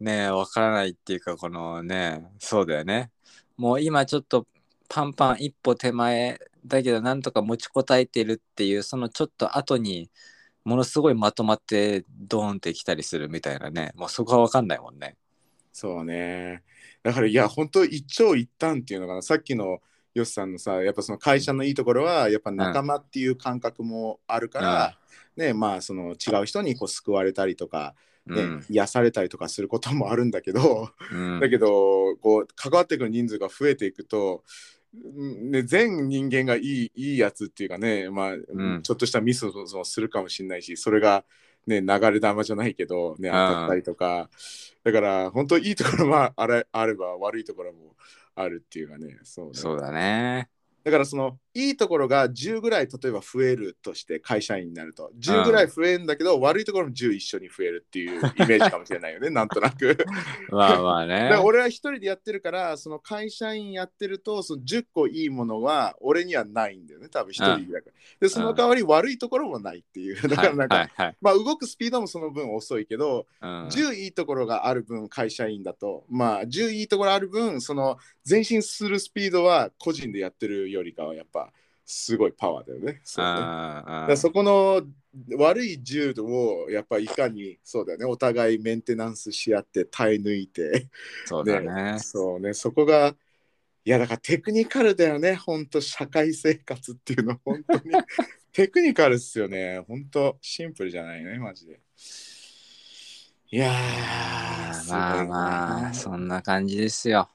[0.00, 3.10] ね、わからないっていうか、このね、そうだよね。
[3.56, 4.46] もう今ちょっと
[4.94, 10.08] パンパン一歩手前だけど、なんとか持ちこたえてるっていう、そのちょっと後に、
[10.64, 13.90] ものすごいまとまってドーンってきたりするみたいなね。
[13.96, 15.16] もうそこはわかんないもんね。
[15.72, 16.62] そうね。
[17.02, 19.80] だからいや本当一長一短っていうのかなさっきの
[20.14, 24.96] よしさんのさやっぱその会社のいいところはやっぱ仲間っていう感覚もあるから、
[25.36, 34.40] ねまあその違う人にこう救われたりとか、ねうん癒されたりとかすることもあるんだけど、うんだけどこう関わってくる人数が増えていくと、うん
[35.02, 41.24] ね、全人間がいいいいやつっていうかね、まあんちょっとしたミスをするかもしれないしそれが、
[41.66, 44.30] ね、流れ玉じゃないけど、ね、当たったりとか。
[44.84, 47.96] だから本当いいところもあれあれば悪いところも
[48.34, 49.18] あるっていうかね。
[49.22, 49.52] そうね。
[49.54, 50.48] そうだね。
[50.84, 59.96] だからそのいいところが10ぐらい例えば増えるとして会社員になると10ぐらい増えるんだけど、悪いところも10一緒に増えるっていうイメージかもしれないよね なんとなく。
[60.50, 61.44] まあまあだねから。
[61.44, 67.92] 俺は一人でやってるからその会社員やってるとその10個いいものは俺にはないんだよね多分一人だから。
[68.20, 70.28] でその代わり悪いところもないっていう。
[70.28, 73.74] だからなんか、はいはいまあ動くスピードもその分遅いけど、はい。
[73.74, 81.43] 10いいところがある分会社員だとまあ10いいところある分その前進するスピードは個人でやってるよりかはやっぱ
[81.84, 83.00] すごいパワーだよね。
[83.04, 83.40] そうね。
[84.08, 84.82] だそこの
[85.36, 88.04] 悪い10をやっぱいかにそうだよね。
[88.04, 90.88] お互いメンテナンスし合って耐え抜いて。
[91.26, 91.98] そうだね。
[91.98, 92.54] そうね。
[92.54, 93.14] そこが
[93.86, 95.34] いやだからテクニカルだよね。
[95.34, 97.80] 本当社会生活っていうの本当に。
[98.52, 99.80] テクニカルっすよね。
[99.80, 101.80] 本当シンプルじゃないねマジで。
[103.50, 103.70] いや
[104.88, 107.28] まあまあ、そんな感じですよ。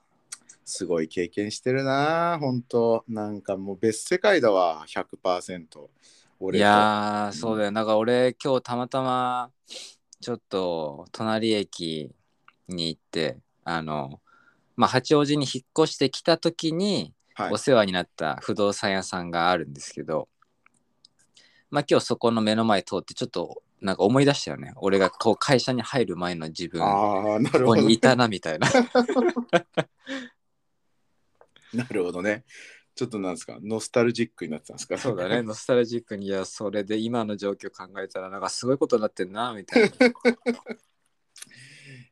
[0.70, 3.04] すごい経験してるな本当。
[3.08, 5.90] なんかもう別世界だわ100%
[6.40, 7.72] 俺いとやー、そうだよ。
[7.72, 9.52] なんか俺、今日たまたま、
[10.22, 12.12] ちょっと隣駅
[12.68, 14.22] に行って、あの、
[14.76, 17.54] まあ、八王子に引っ越してきた時に、はい。
[17.54, 20.28] お世話になった不動産屋さんがあるんですけど、
[21.72, 24.74] まあ今日そこの目の前通ってちょっとなんか思い出したよね。
[24.76, 28.68] 俺がこう会社に入る前の自分、ここにいたなみたいな。
[31.78, 32.44] なるほどね。
[32.96, 33.60] ちょっとなんですか？
[33.62, 34.98] ノスタルジックになってたんですか？
[34.98, 39.90] そうだね、 ノスタルジックに、いや、それで今の状況考えたら、なんかすごいことになってんな、みたいな。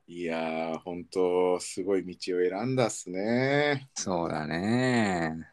[0.10, 3.90] いやー本当すごい道を選んだっすね。
[3.96, 5.50] そうだね。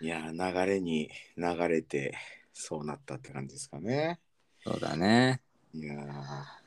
[0.00, 2.16] いやー流れに流れて
[2.52, 4.18] そうなったって感じですかね。
[4.64, 5.40] そうだね。
[5.74, 6.61] いやー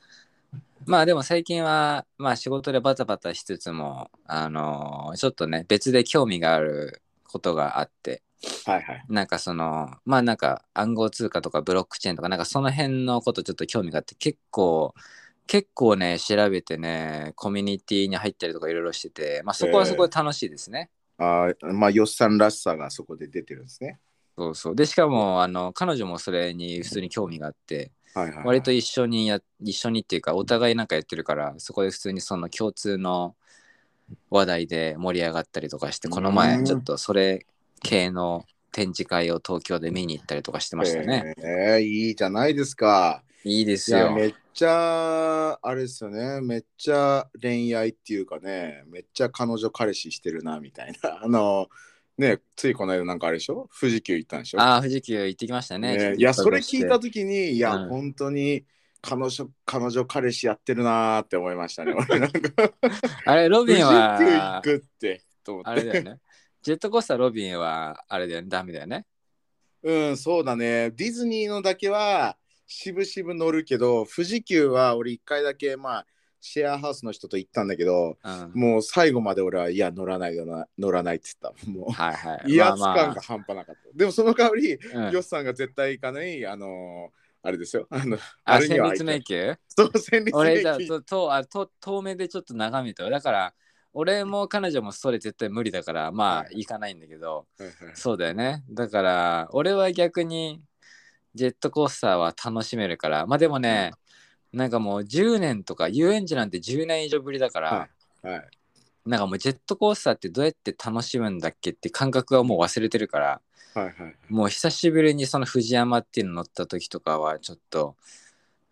[0.86, 8.22] まあでも最近は、まあ仕事でバタバタしつつも、あのーちょっとね、別で興味があることがあって、
[8.64, 9.04] はいはい。
[9.08, 14.94] なんかその、まあなんか暗号通貨とかブロックチェーンとか、なんかその辺のことちょっと興味があって、結構、
[15.46, 20.90] 結構ね、調べてね、コミュニティに入ったりとかいろいろしてて、まあそこはすごい楽しいですね。
[21.18, 23.98] あーまあよっさんらしさがそこで出てるんですね。
[24.36, 24.76] そうそう。
[24.76, 33.36] で、しかも、あの、彼女もそれに普通に興味があって、はいはい、はい、割と一緒にや、一緒にっていうか、お互いなんかやってるから、そこで普通にその共通の
[34.30, 36.64] 話題で盛り上がったりとかして、この前、うん。
[36.64, 37.46] ちょっとそれ
[37.82, 41.34] 系の展示会を東京で見に行ったりとかしてましたね。
[41.38, 43.22] えーいいじゃないですか。
[43.44, 44.12] いいですよ。
[44.12, 46.40] めっちゃあれですよね。
[46.40, 51.20] めっちゃ恋愛っていうかねめっちゃ彼女彼氏してるなみたいな。
[51.24, 51.68] あの
[52.18, 53.68] ねついこの間なんかあれでしょ？
[53.78, 54.60] 富士急行ったんでしょ？
[54.60, 55.96] ああ、富士急行ってきましたね。
[56.12, 58.64] ねいやそれ聞いたと時にいや、うん本当に
[59.02, 62.40] 彼女彼女彼氏やってるなーって思いましたね 俺なんか
[63.26, 66.20] あれ、ロビン富士急行は、くってと思ってあれだよね。
[66.62, 69.06] ジェットコースターロビンは、あれだよね、ダメだよね。
[69.82, 76.06] うんそうだねディズニーのだけは渋々乗るけど富士急は俺一回だけまあ
[76.46, 78.52] シェアハウスの人と行ったんだけどうん。
[78.54, 81.70] もう最後まで俺はいや乗らないよな乗らないって言った。
[81.70, 82.52] もうはいはい。
[82.54, 85.12] 威圧まあま感が半端なかった、でもその代わり、あうん。
[85.12, 87.86] ヨッさんが絶対行かないあのーあれですよ。
[87.90, 89.58] あのあ、れには戦慄迷宮？
[89.68, 93.54] そう戦慄俺じゃあ迷宮ととあと遠目でちょっと眺めただから
[93.92, 97.46] 俺も彼女もそれ絶対無理だからまあはい行かないんだけど。
[97.58, 97.74] はいはい。
[97.94, 98.64] そうだよね。
[98.70, 100.60] だから俺は逆に
[101.34, 103.26] ジェットコースターは楽しめるから。
[103.26, 103.92] まあでもね
[104.56, 107.88] なんかもう10年とか遊園地なんて10年以上ぶりだから、は
[108.24, 108.26] い。
[108.26, 108.48] はい。
[109.04, 113.40] なんかもうジェットコースターってどうやって楽しむんだっけって感覚はもう忘れてるから
[113.74, 117.94] はいはいもう久しぶりにその藤山っていうの乗った時とかはちょっと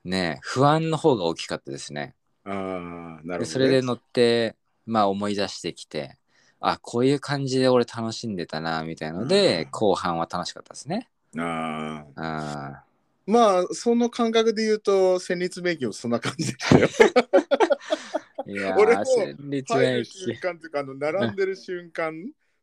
[0.04, 2.14] ね不安の方が大きかったですね。
[2.44, 6.18] ああなるほど、ね、でそれで乗ってまあ思い出してきて
[6.58, 9.70] あこういう感じで俺楽しんでたなみたいので、うん。
[9.70, 11.10] 後半は楽しかったですね。
[11.38, 12.22] ああ
[12.72, 12.93] あ
[13.26, 16.88] まあその感覚で言うと戦慄迷宮もそんな感じでしたよ。
[16.88, 17.54] ー
[18.52, 22.12] いや 俺も入迷る瞬宮間というかあの並んでる瞬間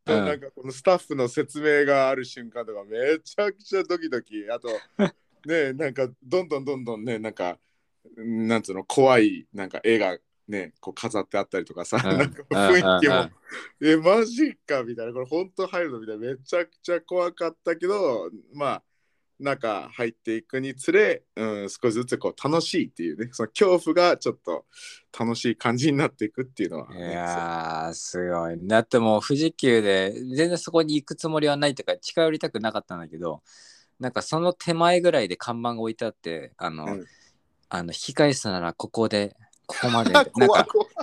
[0.05, 0.25] とうん。
[0.25, 4.49] なんかこのスタッフの説明がある瞬間とかめちゃくちゃドキドキ。
[4.49, 4.69] あと
[5.45, 7.57] ねなんかどんどんどんどんねなんか
[8.15, 12.17] なんつうの怖いなんか絵がねこう飾ってあったりとかさ、うん。
[12.17, 13.31] なんか雰囲気も、うん
[13.79, 13.93] うん。
[13.93, 15.13] えマジかみたいな。
[15.13, 16.27] これ本当入るのみたいな。
[16.27, 18.83] めちゃくちゃ怖かったけどまあ
[19.41, 24.65] 中入っていくにつれ、うん、少しずつこう楽しいっていうねその恐怖がちょっと
[25.17, 28.57] 楽しい感じになっていくっていうのは、いね、やーすごい。
[28.61, 33.41] だってもう富士急で全然そこに行くつもりはないとか近寄りたくなかったんだけど
[33.99, 37.05] なんかその手前ぐらいで看板が置いてあってあの、うん。
[37.73, 39.33] あの引き返すならここで
[39.65, 40.31] ここまでなんか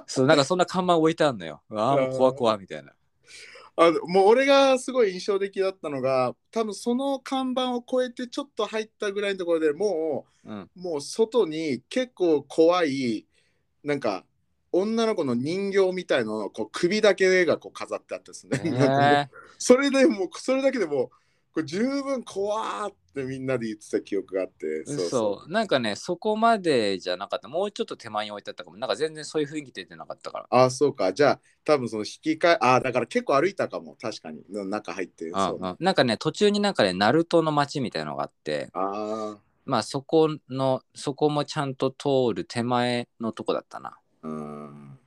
[0.07, 1.62] そうなんかそんな看板置いてあるのよ。
[1.70, 2.92] ああ怖怖みたいな
[3.81, 10.61] あのもう俺がすごい印象的だったのが多分その看板を越えてちょっと入ったぐらいのところでもうん。
[10.62, 13.25] うもう外に結構怖い
[13.85, 14.25] なんか
[14.73, 21.11] 女の子の人形みたいののこう首だけがこう飾ってあってですね、え それでもうそれだけでもう
[21.59, 27.49] これ十分怖ーってみんなで言ってた記憶があってそうなんかねそこまでじゃなかった。
[27.49, 28.77] もうちょっと手前に置いてあったかも。
[28.77, 30.47] なんか全然そういう雰囲気出てなかったから。
[30.51, 31.12] あそうか。
[31.12, 33.97] じゃあ多分その引き換えあだから結構歩いたかも。
[34.01, 34.44] 確かに。
[34.49, 35.77] 中入ってそう。
[35.83, 38.71] なんかね途中になんかねナルトの街みたいなのがあって。
[38.73, 43.99] あまあそこのそこもちゃんと通る手前のとこだったな。
[44.23, 44.99] あうん。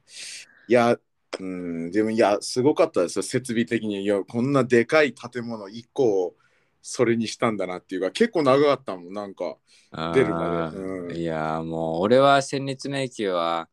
[0.67, 0.97] いや
[1.39, 1.91] うん。
[1.91, 3.19] でもいやすごかったです。
[3.19, 4.01] よ設備的に。
[4.01, 6.35] いやこんなでかい建物1個を
[6.81, 9.57] それにしたんだなっていうか結構長かったもんなんか
[10.13, 10.77] 出るまで。
[10.77, 11.05] うん。
[11.05, 13.67] うんいやーもう俺は戦慄迷宮は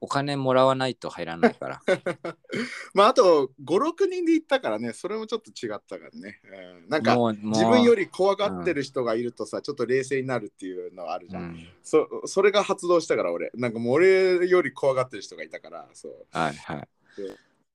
[0.00, 1.82] お金もらわないと入らないから。
[2.94, 6.40] まああと56人で行ったからねそれもちょっと違ったからね、
[6.82, 11.68] うん、なんか自分より怖がってる人がいるとさ、ちょっと冷静になるっていうのはあるじゃん、うん。
[11.82, 13.50] そそれが発動したから俺。
[13.54, 16.26] なんかもう俺より怖がってる人がいたからそう。
[16.30, 16.88] はいはい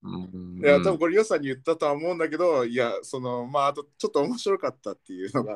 [0.01, 5.53] いや多分これヨさんに言ったとは思うんだけどいやそのまああとちょっと面白かったっていうのが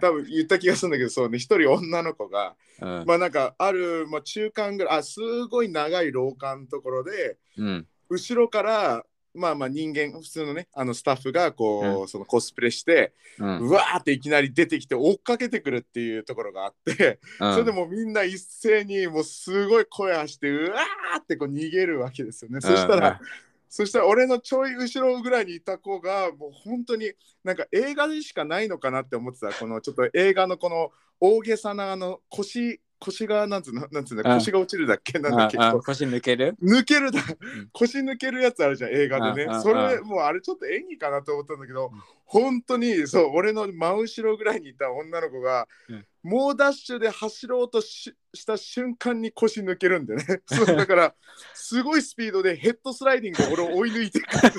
[0.00, 3.04] 多分言った気がするんだけどそうね一人女の子がうん。
[3.06, 7.86] まあなんかある、まあ、中間ぐらいあすごい長い廊下のところでうん。
[8.08, 13.58] 後ろからまあまあ人間普通のねあのスタッフがこう、うそのコスプレして、うん。
[13.68, 17.52] うわーっていきなり出てきて追っかけてくるっていうところがあって、うん。
[17.52, 22.60] それでもうみんな一斉にもうすごい声発してうわーってこう逃げるわけですよね。
[22.60, 23.20] そしたら、
[23.68, 27.12] そしたら俺のちょい後ろぐらいにいた子がもう本当に
[27.44, 34.04] なんか映画でしかないのかなって思ってたこのちょっと映画のこの大げさなあの腰腰がなんつうのなん。
[34.04, 35.18] つうんだうん腰が落ちるだっけ？
[35.18, 35.56] なんだっけ？
[35.56, 36.56] 腰抜ける？
[36.62, 37.20] 抜けるだ。
[37.20, 37.24] ん。
[37.72, 39.60] 腰抜けるやつあるじゃん映画でね。
[39.60, 41.90] それもうあれちょっと演技かなと思ったんだけど
[42.24, 46.04] 本当にそう俺の真後ろぐらいにいた女の子が、うん。
[46.24, 50.42] 猛ダッシュで走ろうとしした瞬間に腰抜けるんでね。
[50.46, 51.14] そうだから
[51.54, 54.52] すごいスピードでヘッドスライディングで俺を追い抜いてくる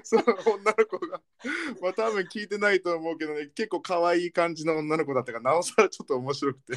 [0.04, 1.20] その女の子が。
[1.80, 3.50] まあ多分聞いてないと思うけどね。
[3.54, 6.74] 結構可愛い感じの女の子だったからなおさらちょっと面白くて。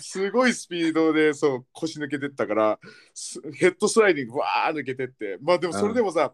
[0.00, 2.78] すごいスピードでそう腰抜けてったから
[3.14, 5.38] すヘッドスライディングわー抜けてって。
[5.40, 6.32] まあでもそれでもさ、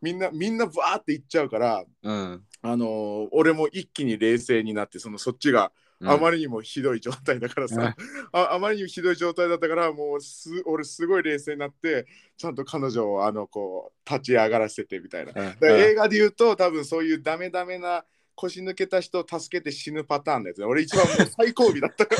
[0.00, 2.44] みんなみんなわーっていっちゃうからうん。
[2.62, 5.72] あのー俺も一気に冷静になってそのそっちが
[6.04, 7.96] あまりにもひどい状態だからさ、
[8.32, 12.06] ああまりにもひどい状態だったからもうす俺すごい冷静になって
[12.36, 15.32] ちゃんと彼女をあのこう立ち上がらせてみたいな。
[15.62, 18.04] 映画で言うと多分そういうダメダメな
[18.36, 20.58] 腰抜けた人を助けて死ぬパターンのやつ。
[20.58, 22.14] ね俺一番もう最後尾だったか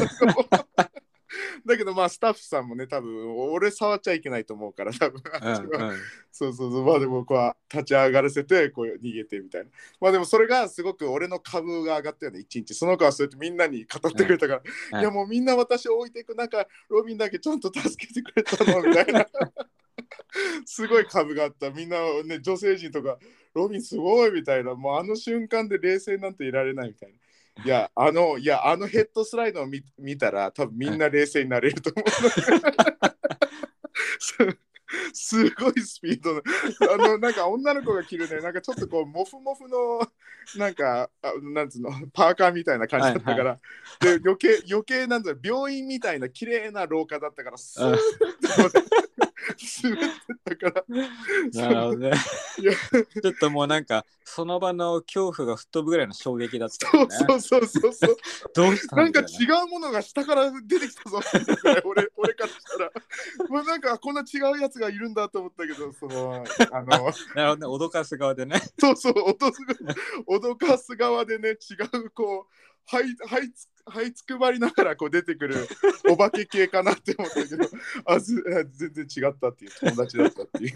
[0.77, 0.88] ら
[1.67, 5.99] だけどまあスタッフさんもね多分俺触っちゃいけないと思うから多分、うんうん。
[6.31, 6.85] そうそうそう。
[6.85, 9.71] まあでもこう立ち上がらせてこう逃げてみたいな。
[10.01, 12.75] まあでもそれがすごく俺の株が上がったよね一日。
[12.75, 15.01] その子はそうやってみんなに語ってくれたから、うん。
[15.01, 19.27] いやもうみんな私を置いていく中ロビンだけちゃんと助けてくれたのみたいな。
[20.65, 21.71] すごい株があった。
[21.71, 23.19] みんなね女性陣とか
[23.55, 24.75] ロビンすごいみたいな。
[24.75, 27.18] もうあの瞬間で冷静なんていられないみたいな
[27.65, 32.11] いやあのいやあのヘッドスライドを見見たら多分みんな冷静になれると思う。
[34.21, 34.59] す
[35.13, 36.43] すごいスピードの。
[36.93, 38.41] あのなんか女の子が着るね。
[38.41, 40.01] なんかちょっとこうモフモフの
[40.57, 43.59] なんかあなんつうのパーカーみたたいな感じだったから、
[44.01, 49.08] で余計余計なんだ病院みたいな綺麗な廊下だったからスーッと
[49.83, 50.85] 滑ってたから。
[51.53, 52.13] なるほどね。
[53.23, 57.05] ちょっともうなんかその場の恐怖が吹っ飛ぶぐらいの衝撃だったね。
[57.05, 58.17] うそうそうそうそう。
[58.55, 61.21] どうしたなんか違うものが下から出てきたぞ
[61.85, 62.91] 俺俺からしたら。
[63.49, 66.87] もうなんかこんな違うやつがいるんだと思ったけどそのあの。
[66.87, 68.61] なるほどね、脅かす側でね。
[68.79, 69.63] そうそう脅す
[70.27, 75.55] 脅かす側でね違うこうはいはいつはいつくばりながらこう出てくる
[76.09, 77.65] お化け系かなって思ったけど
[78.05, 80.73] あず全然違ったっていう友達だったっていう。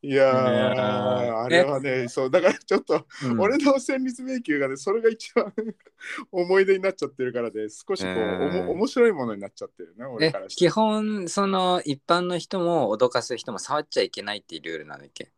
[0.02, 3.40] いやあれはねそうだからちょっとうん。
[3.40, 5.52] 俺の戦慄迷宮がねそれが一番
[6.32, 8.42] 思い出になっちゃってるからで少しこう、うん。
[8.42, 15.30] おも面白いものになっちゃってるね俺えから基本その一般の人も脅かす人も触っちゃいけないっていうルールなんだっけ？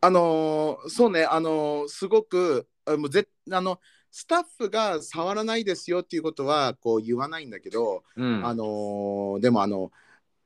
[0.00, 8.46] あのーそうねあのーすごくあもうぜあのスタッフが触らないですよっていうことはこう言わないんだけど、うん。
[8.46, 9.90] あのーでもあの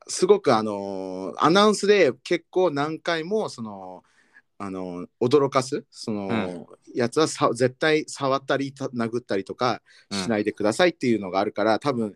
[0.08, 4.02] すごくあのーアナウンスで結構何回もその
[4.58, 6.66] あのー驚かすその、うん。
[6.94, 12.14] やつはさ絶対触ったりた殴ったりとかしないでくださいっていうのがあるから多分、ん。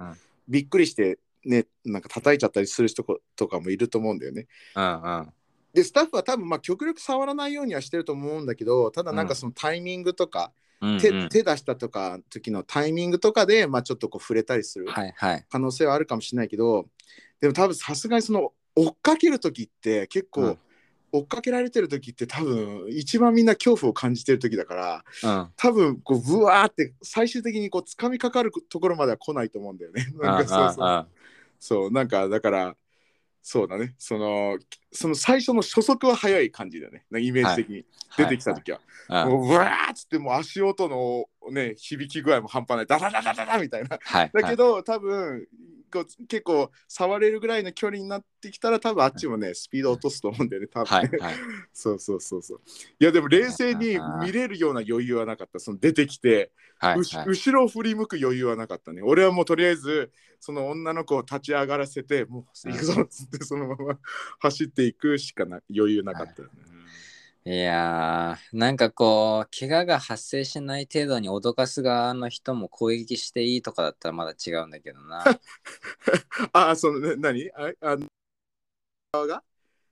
[0.49, 3.05] びっくりしてねなんか叩いちゃったりする人
[3.37, 4.47] とかもいると思うんだよね。
[4.75, 5.33] うんうん。
[5.73, 11.29] でスタッフは多分まあ極力触らないようにはしてると思うんだけどただなんかそのタイミングとか、手うんうん。
[11.29, 15.47] 手出したとか時のタイミングとかで、まあ、ちょっとこう触れたりするはいはい。
[15.49, 16.87] 可能性はあるかもしれないけど
[17.41, 20.59] でも多分さすがにその追っかける時って結構、うん。
[21.13, 25.49] 追っかけられてる時って多分一番みんな恐怖を感じてる時だからうん。
[25.57, 30.07] 多分こうブワーって最終的にこう掴みかかるところまでは来ないと思うんだよね。
[30.21, 30.87] なんかそうそう。
[30.87, 31.07] あ
[31.59, 32.77] そうなんかだから
[33.49, 33.95] そうだね。
[33.97, 34.59] その
[34.91, 37.05] その最初の初速は速い感じだよね。
[37.13, 37.85] なイメージ的に、
[38.19, 43.99] 出てきた時は、ああもううわーっつってもう足音のね響き具合も半端ないダダダダダダみたいな。
[44.03, 45.47] はいだけど、多分
[45.93, 51.35] こう結構触れるぐらいの距離になってきたら多分あっちもねスピード落とすと思うんだよね多分ね、はいはい
[51.73, 52.61] そうそうそうそう
[52.99, 55.61] いやでも冷静に見れるような余裕はなかった。
[55.61, 59.03] その出てきて、はいうし後ろを振り向く余裕はなかったね。
[59.03, 63.99] 俺はもうとりあえずその女の子を立ち上がらせてもう行くぞっつってそのまま
[64.41, 66.55] 走っていくしかな余裕なかったよね、
[67.49, 75.23] いやーなんかこう怪我が発生しない程度に脅かす側の人も攻撃していいとかだったらまだ違うんだけどな、
[76.53, 77.49] ああそのね何？
[77.53, 78.09] ああの
[79.13, 79.45] 側が？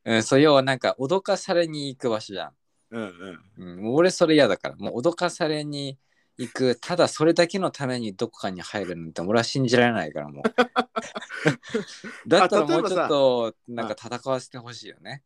[0.04, 2.52] うん、そう要はなんか脅かされに行く場所じゃん、
[2.90, 3.78] うんうん。
[3.78, 4.76] うん、俺それ嫌だから。
[4.76, 5.96] もう脅かされに
[6.36, 10.42] 行くただそれだけのためにどこかに入るなんて俺は信じられないからもう。
[12.26, 15.22] だったらもうちょっとなんか戦わせてほしいよね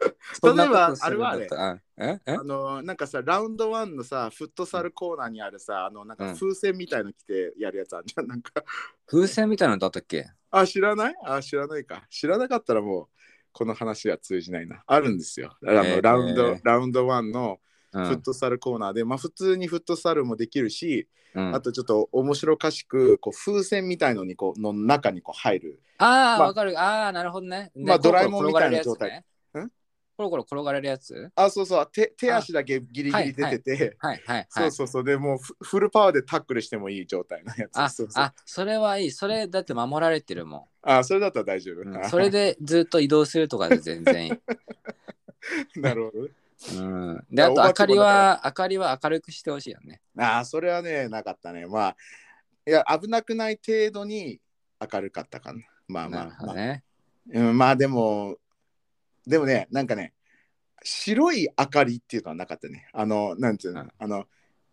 [0.42, 1.56] そんなことするんだった。
[1.56, 2.20] らうんえ？
[2.26, 2.32] え？
[2.32, 6.34] あのなんかさラウンドワンのさフットサルコーナーにあるさあのなんかうん。
[6.34, 8.26] 風船みたいの着てやるやつあるじゃん。
[8.26, 8.64] なんか。
[9.06, 10.26] 風船みたいなのだったっけ？
[10.50, 11.14] あ知らない？
[11.24, 12.04] あ知らないか。
[12.10, 13.06] 知らなかったらもう
[13.52, 14.82] この話は通じないな。
[14.86, 15.56] あるんですよ。
[15.66, 16.00] あの、えー。
[16.00, 17.58] ラウンドラウンドワンの
[17.92, 18.06] うん。
[18.06, 21.54] フットサルコーナーで、まあ普通にフットサルもできるし、うん。
[21.54, 25.82] あとちょっと面白おかしくこう風船みたいのにこうの中にこう入る。
[25.98, 26.78] ああ、まあわかる。
[26.78, 27.72] ああ、なるほどね。
[27.74, 29.10] でまあドラえもんみたいな状態。
[29.10, 29.18] ね。
[29.18, 29.24] ん
[30.20, 31.30] コロコロ転がれるやつ？
[31.34, 31.88] あそうそう。
[31.90, 34.22] 手手足だけギリギリ出てて、はい。
[34.26, 34.70] はいはいそう。
[34.70, 35.04] そうそう。
[35.04, 37.78] でもうフフルパワーでタックルしてもいい状態のやつ。
[37.78, 38.24] あそうそう。
[38.24, 39.10] あ、それはいい。
[39.10, 41.96] それだって守られてるもあそれだったら大丈夫、ん。
[41.96, 44.32] うんそれでずっと移動するとかで全然いい。
[45.80, 46.30] なるほどね。
[46.76, 50.02] うん、で、あと、明かりは、明かりは明るくしてほしいよね。
[50.18, 51.66] ああそれはねなかったね。
[51.66, 51.96] まあ
[52.66, 54.40] いや危なくない程度に
[54.78, 55.60] 明るかったかな。
[55.88, 56.82] まあまなあまあ。
[57.32, 58.36] うん、まあでも
[59.30, 60.12] でもねなんかね
[60.82, 62.88] 白い明かりっていうのはなかったね。
[62.92, 63.90] あのなんていうの、うん。
[63.98, 64.24] あの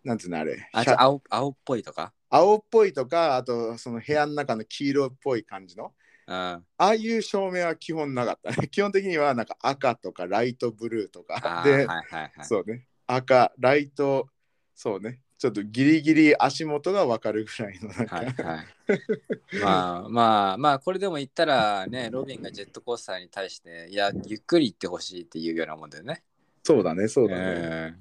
[0.04, 0.68] なんていうのあれ？
[0.72, 2.12] あ、シャじゃあ青青っぽいとか？
[2.30, 5.92] 青っぽいとかあとその部屋の中の黄色っぽい感じの？
[6.26, 6.34] うん。
[6.34, 8.50] ああいう照明は基本なかった。
[8.60, 11.62] ね 基本的にはなんか赤とかライトブルーとか。
[11.64, 12.32] で、はいはいはい。
[12.42, 12.86] そうね。
[13.06, 14.28] 赤ライト
[14.74, 18.66] そうねちょっとギリギリ足元が分かるぐらいのなんか、はいはい。
[19.62, 26.24] まあまあまあこれでも言ったらねロビンがジェットコースターに対していやゆっくり行ってほしいっていうようなもんだよね。
[26.64, 27.94] そうだねそうだね、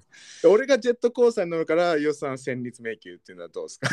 [0.44, 3.88] え俺がジェットコースターに乗るから予算戦慄迷宮っていうのはどうですか？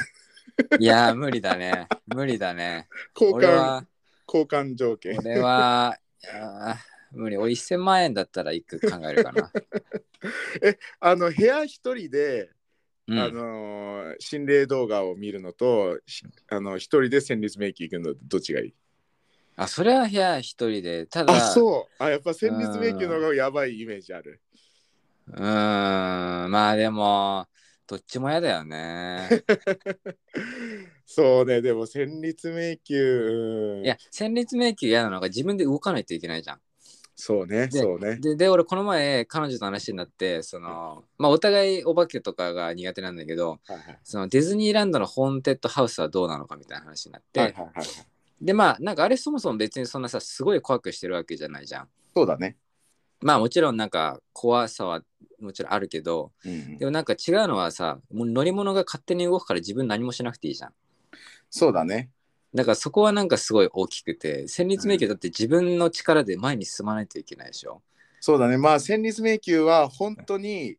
[0.71, 2.89] ーいや無理だね無理だね。
[3.15, 3.85] 交換
[4.27, 9.53] 交換条件俺はいやー無理俺1000万円だったら行く考えるかな。
[10.99, 12.51] あの部屋一人で、
[13.07, 13.19] うん。
[13.19, 18.75] あのー心霊動画を見るのとしあの一人で戦慄迷宮行くのどっちがいい？
[19.57, 21.07] あそれは部屋一人で。
[21.07, 22.03] ただあそう。
[22.03, 24.41] あやっぱ戦慄迷宮の方がやばいイメージある。
[25.29, 25.37] うー
[26.47, 26.51] ん。
[26.51, 27.47] まあでも
[27.87, 29.29] どっちも嫌だよね。
[31.07, 33.85] そうねでも戦慄迷宮うん。
[33.85, 36.61] いや戦慄迷宮嫌なのが自分で動かないといけないじゃん。
[37.17, 47.87] そうねでそうねでで俺この前彼女と話になってそのまあお互いお化けとかが苦手なんだけどはいはいそのディズニーランドのホーンテッドハウスはどうなのかみたいな話になって、はいはいはい
[48.41, 51.89] でまあなんかあれそもそも別にそんなさすごい怖くしてるわけじゃないじゃん。
[52.15, 52.57] そうだね
[53.23, 55.03] まあもちろんなんか怖さは
[55.41, 60.73] もちろんあるけど、うんでもなんか違うのはさ、もう乗り物が勝手に動くから自分何もしなくていいじゃん。
[61.51, 62.11] そうだね。
[62.55, 67.83] だからそこはなんかすごい大きくて、戦慄迷宮だって自分の力で前に進まないといけないでしょ。
[68.21, 68.57] そうだね。
[68.57, 70.77] まあ、戦慄迷宮は本当に、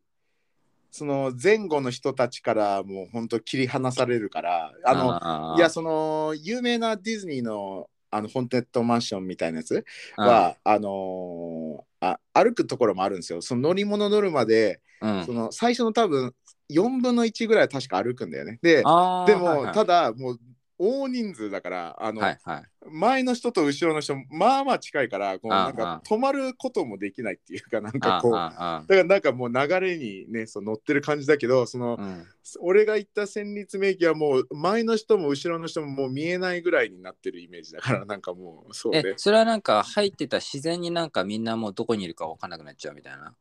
[0.90, 9.84] その前後の人たちからもう本当切り離されるから、あの、のいや、その有名なディズニーのあのホンテッドマンションみたいなやつ
[10.16, 13.42] は、あのーあ歩くところもあるんですよ。
[13.42, 16.34] その乗り物乗るまで、うん、その最初の多分
[16.70, 18.58] 4分の1ぐらい確か歩くんだよね。
[18.62, 20.40] で、でも、はいはいただもう
[20.78, 22.64] 大人数だから、あの、はいはい。
[22.88, 32.26] 前の人と後ろの人まあまあ近いからこうなんか止まることもできないっていうかなんかこうだからなんかもう流れにねそう乗ってる感じだけどその、あうん
[32.60, 43.34] 俺が言った戦慄迷宮はもう前の人も後ろの人ももう見えないぐらいになってるイメージだから なんかもうそうねえ、それはなんか入ってた自然になんかみんなもうどこにいるか分かんなくなっちゃうみたいな？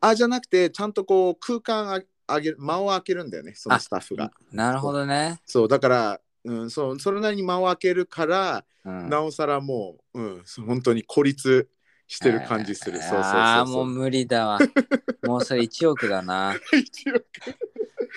[0.00, 5.40] あじゃなくてちゃんとこう空間ああげる間を空けるんだよねそのスタッフがなるほどね。
[5.44, 11.68] そうだから、うん、そうそれなりに間を空けるから、うん、なおさらもう、うん、本当に孤立
[12.08, 14.58] してる感じする、えーそうそうそうああ、もう無理だわ。
[15.24, 16.54] もうそれ1億だな。
[16.72, 17.14] 一応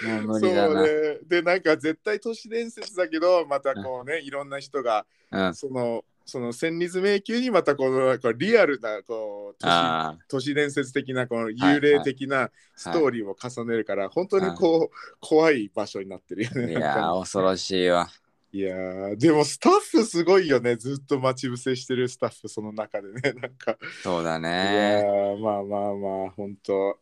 [0.07, 0.73] もう無理だな。
[0.73, 1.19] そうね。
[1.27, 5.55] で、なんか絶対都市伝説だけど、またこうね、いろんな人が、うん。
[5.55, 16.57] その、その戦慄迷宮にまたこのこうリアルなこう都市あ都市伝説的なこの幽霊的なストーリーを重ねるから、本当にこう、怖い場所になってるよあ。
[16.57, 16.71] ね。
[16.71, 18.09] いや恐ろしいわ。
[18.51, 20.77] いやーでもスタッフすごいよね。
[20.77, 23.33] ずっと待ち伏せしてるスタッフその中でね。
[23.41, 25.03] なんか、そうだいや
[25.37, 26.97] まあまあまあ、本当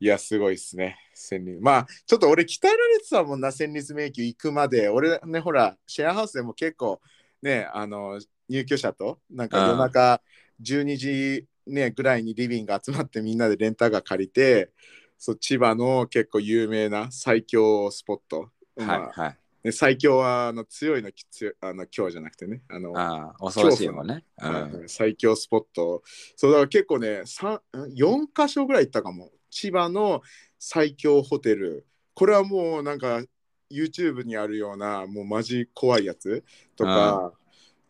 [0.00, 0.98] いや、すごいですね。
[1.14, 4.88] 戦慄まあ、ちょっと俺、鍛えられてたもんな、戦慄迷宮行くまで。
[4.88, 7.00] 俺ね、ほら、シェアハウスでも結構、
[7.42, 8.18] ね、あの、
[8.52, 10.20] 入居者と、なんか夜中
[10.60, 14.70] 12時、ね、ぐらいにリビング集まってみんなでレンタカー借りて、
[15.18, 18.40] そう千葉の結構有名な最強スポット。
[18.40, 19.38] はいまあはい。
[19.64, 22.62] ね、最強はあの強いのき強いあの強じゃなくてね。
[22.68, 24.24] あのああ、恐ろしいもんね。
[24.42, 24.76] うはいん。
[24.76, 26.02] はい最強スポット。
[26.36, 29.30] そうだから結構ね、三4箇所ぐらい行ったかも。
[29.50, 30.22] 千葉の
[30.58, 31.86] 最強ホテル。
[32.14, 33.22] これはもうなんか
[33.70, 36.44] YouTube にあるようなもうマジ怖いやつ
[36.76, 37.32] とか、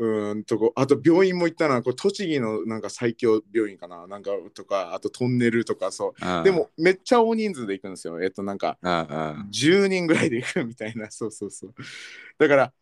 [0.03, 1.81] うーんとこあと病院も行ったな。
[1.81, 4.09] これ栃木のなんか最強病院かな。
[4.09, 6.27] なんかとかあとトンネルとかそう。
[6.27, 8.21] うんでも、めっちゃ大人数で行くんですよ。
[8.21, 9.49] えっとなんかうんうん。
[9.51, 11.09] 10人ぐらいで行くみたいな。
[11.13, 11.75] そうそうそう。
[12.39, 12.73] だから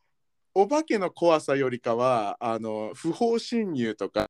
[0.54, 4.26] お化けの怖さよりかはあの不法侵入とか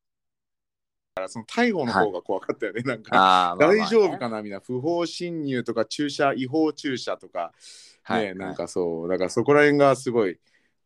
[1.27, 7.53] その逮捕の方が怖かったよね、なんか大丈夫かなみんな不法侵入とか駐車違法駐車とか。
[8.09, 8.35] ね、はい。
[8.35, 9.09] なんかそう。
[9.09, 10.39] だからそこら辺がすごい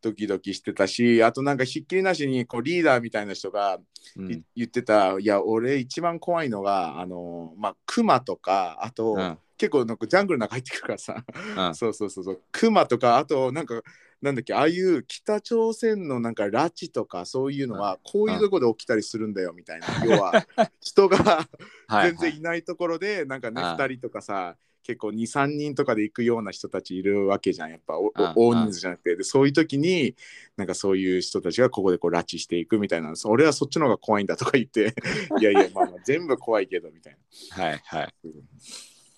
[0.06, 3.80] ドキドキしてたしあとなんかひっきりなしにこうリーダーみたいな人が
[4.18, 4.32] うん。
[4.32, 9.38] い言ってた、いや俺一番怖いのがあのまあクマとかあと、うん。
[9.58, 11.26] 結構なんかジャングルの中入ってくるからさ、
[11.58, 11.76] うん。
[11.76, 12.42] そうそうそうそう。
[12.52, 13.82] クマとかあとなんか
[14.22, 20.46] なんだっけああいう北朝鮮のなんか拉致とかそういうのはこういうとこで起きたりするんだよみたいな、 要は
[20.82, 21.48] 人が
[21.88, 27.72] はい全然いないところでなんかねああ2人とかさ結構23人とかで行くような人たちいるわけじゃん。
[27.72, 29.16] やっぱ大人数じゃなくて。
[29.16, 30.16] でそういう時に
[30.58, 33.14] なんかそういう人たちがここでこう拉致していくみたいな。
[33.26, 34.94] 俺はそっちの方が怖いんだとか言って。
[35.42, 37.18] いやいやまあまあ全部怖いけどみたい
[37.58, 37.64] な。
[37.64, 38.14] はいはい。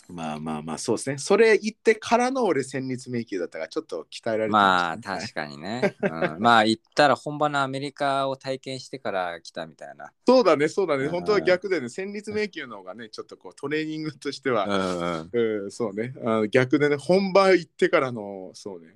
[0.10, 1.18] まあまあまあそうですね。
[1.18, 5.96] それ言ってからの俺戦慄迷宮だったからちょっと鍛えられてまあ確かにね。
[6.02, 10.12] うん、まあ言ったら本場のアメリカを体験してから来たみたいな。
[10.26, 11.06] そうだねそうだね。
[11.06, 15.64] うん本当は逆でね戦慄迷宮の方がねちょっとこうトレーニングとしては、うんうん。
[15.64, 18.96] うん、そうねあの逆でね本場行ってからのそうね。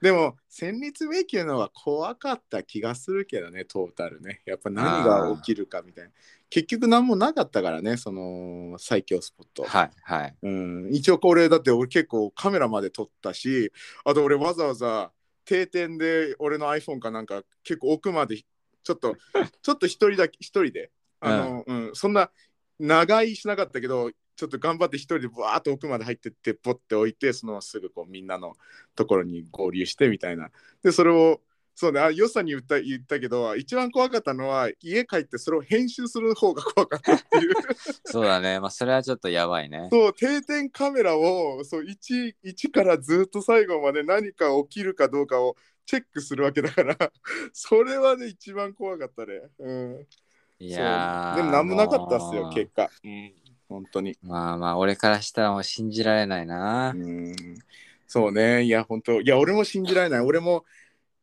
[0.00, 4.42] でも戦慄迷宮の方が怖かった気がするけどねトータルね。
[4.44, 6.10] やっぱ何が起きるかみたいな。
[6.50, 9.64] 結局何もなかったからねその最強スポット。
[9.64, 10.36] はいはい。
[10.42, 13.72] うん、一応これだって俺結構カメラまで撮ったし
[14.04, 15.12] あと俺わざわざ
[15.44, 19.16] 定点で俺の iPhone かなんか結構奥までちょっと
[19.62, 20.90] ちょっと一人だけ一人で。
[21.20, 21.90] あの、うん。
[21.94, 22.30] そんな
[22.78, 28.54] 長居しなかったけどちょっと頑張って一人でバーッと奥まで入ってってポッて置いてそのまますぐこうみんなの
[28.94, 30.50] ところに合流してみたいな。
[30.82, 31.40] でそれを
[31.78, 37.54] そうねあよさに言った言ったけど一番怖かったのは家帰ってそれを編集する方が怖かったっていう
[38.04, 38.58] そうだね。
[38.58, 39.88] まあそれはちょっとやばいね。
[39.92, 45.54] そう定点カメラをそう 1, 1からずっと最後まで何か起きるかどうかを
[45.86, 46.96] チェックするわけだから
[47.52, 49.42] それはね一番怖かったね。
[49.60, 50.06] うん、
[50.58, 52.90] いやでも何もなかったっすよ結果。
[53.04, 53.32] うん、
[53.68, 54.18] 本当に。
[54.20, 56.90] まあまあ俺からしたらもう信じられないな。
[56.90, 57.36] うん、
[58.08, 60.64] そうねいや本当いや俺も信じられない俺も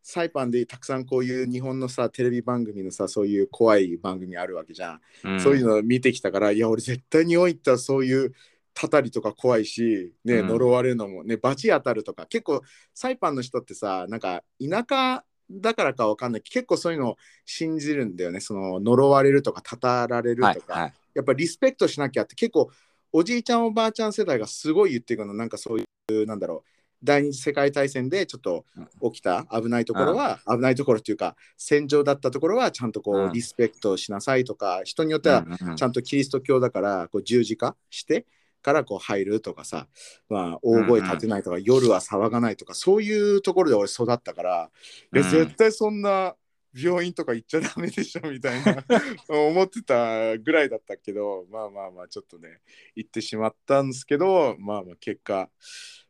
[0.08, 5.40] サイパンでたくさんこういう日本のさテレビ番組のさそういう怖い番組あるわけじゃん、うん。
[5.42, 8.32] そういうのを見てきたからいや俺絶対日本行ったらそういう
[8.76, 10.48] たたりとか怖いし、ね、うん。
[10.48, 12.28] 呪われるのもね罰当たるとか。
[12.28, 12.62] 結構
[12.94, 18.42] サイパンの人ってさなんか田舎だからかわかんないけど結構そういうのを信じるんだよね。
[18.42, 20.94] その呪われるとかたたられるとか、はいはい。
[21.16, 22.70] やっぱリスペクトしなきゃって結構
[23.12, 25.34] おじいちゃんおばあちゃん世代がすごい言ってくるの。
[25.34, 26.75] なんかそういうなんだろう
[27.06, 28.66] 第二次世界大戦でちょっと
[29.14, 33.32] 起きた危ないところは、危ないところっていうか戦場だったところはちゃんとこう、うん。
[33.32, 35.46] リスペクトしなさいとか人によっては
[35.76, 38.26] ちゃんとキリスト教だからこう十字架して
[38.62, 39.88] からこう入るとかさ、
[40.28, 44.70] まあ、大声立てないとか、夜は騒がないとかそういうところで俺育ったから、
[45.14, 45.30] いやうん。
[45.30, 46.36] 絶対そんな
[46.76, 48.84] 病院とか行っちゃダメでしょみたいな
[49.30, 52.60] 思ってたぐらいだったけどまあまあまあちょっとね
[52.96, 55.50] 行ってしまったんですけどまあまあ結果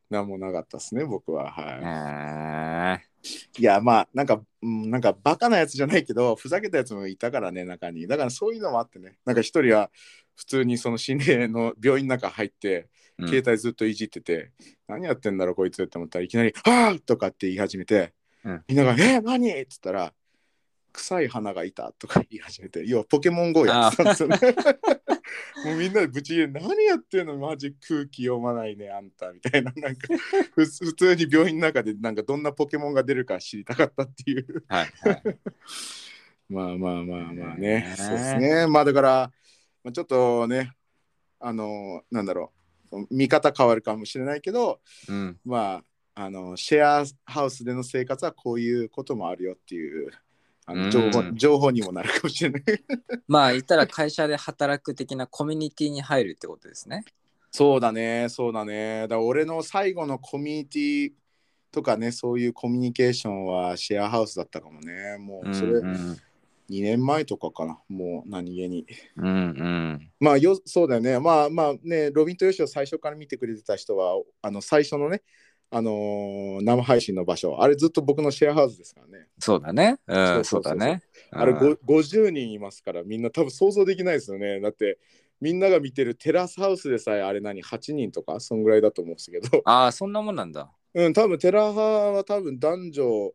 [0.10, 3.02] 何もなかったですね僕ははい。
[3.02, 3.16] え
[3.58, 9.90] いやまあなんか、うん、なんかバカなやつじゃないけどふざけたやつもいたからね中にだからそういうのもあってねなんか一人は
[10.36, 14.52] 普通にその心霊の病院の中入ってー携帯ずっといじってて、
[14.88, 20.14] 何やってんだろうこいつって思ったらいきなり「はあ!」とかって言い始めて、うんみんなが「え何?」っつったら
[20.96, 23.88] 「臭い花がいた」とか言い始めて要はポケモン GO や。
[23.90, 24.40] ってたんですよね。
[25.66, 27.38] もうみんなでぶち切れ何やってんの？
[27.38, 29.72] マジ空気読まないねあんたみたいな。
[29.78, 30.08] なんか
[30.54, 34.64] ふ普通に病院の中でなんかどんなポケモンが出るか知りたかったっていう。
[34.68, 35.24] はいはい。
[36.48, 37.82] まあまあまあまあね。
[37.82, 38.68] ねそうですね。
[38.68, 39.32] まあだから、
[39.84, 40.72] まあ、ちょっとね
[41.40, 42.52] あのなんだろ
[42.92, 43.08] う。
[43.12, 44.80] 見方変わるかもしれないけど
[45.10, 45.40] うん。
[45.44, 45.84] ま
[46.16, 50.12] ああのシェアハウスでの生活はこういうこともあるよっていう
[50.66, 50.82] あうん。
[50.84, 52.64] の情報,、情報にもなるかもしれない。
[53.28, 57.04] まあ言ったら会社で働く的なコミュニティに入るってことですね。
[57.52, 59.08] そうだねそうだね。
[59.08, 61.14] だ俺の最後のコミュニティ
[61.72, 65.18] とかねそういうコミュニケーションはシェアハウスだったかもね。
[65.20, 65.88] もうそれうん。
[65.88, 66.18] うん
[66.70, 67.80] 2年前とかかな。
[67.90, 68.88] もう何気に。
[69.18, 70.12] うんうん。
[70.20, 71.20] まあよそうだよね。
[71.20, 75.22] まあまあねロビンとヨシを最初から見てくれてた人はあの最初のね
[75.72, 77.62] あのー生配信の場所。
[77.62, 79.28] あれずっと僕のシェアハウスですからね。
[79.40, 79.98] そうだね。
[80.08, 81.02] うん、そそうだね。
[81.32, 84.60] あれうんご50人いますからみんな多分想像できないですよね。
[84.62, 85.00] だって
[85.42, 88.40] みんなが見てるテラスハウスでさえあれ何8人とか？
[88.40, 89.62] そんぐらいだと思うんですけど。
[89.66, 90.72] ああ、そんなもんなんだ。
[90.94, 93.34] うん多分テラハは多分男女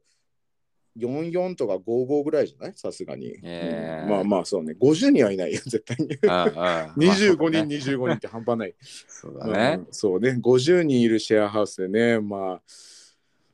[0.99, 2.72] 44とか55ぐらいじゃない？
[2.76, 8.74] さすがに、えーうんまあまあそうね50人はいないよ 絶対にうんうん25まあ 人、25人って半端ない。
[8.80, 9.76] そうだね。
[9.78, 12.62] うんそうね、50人いるシェアハウスでね、まあ、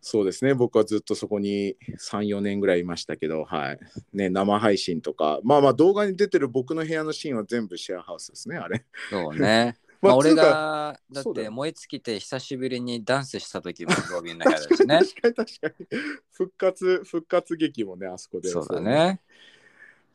[0.01, 3.78] そうですね、僕はずっとそこに3、4年ぐらいいましたけど、はい。
[4.12, 8.84] ね、生配信とか、まあまあ動画に出てる僕の部屋のシーンは全部シェアハウスですね、あれ。
[9.11, 9.76] そうね。
[10.01, 14.99] まあまあ、俺がだって燃え尽きて久しぶりにダンスした時もロビンの部屋だしね。
[15.22, 15.86] 確かに確かに。
[16.32, 18.49] 復活、復活劇もね、あそこで。
[18.49, 19.20] そうだね。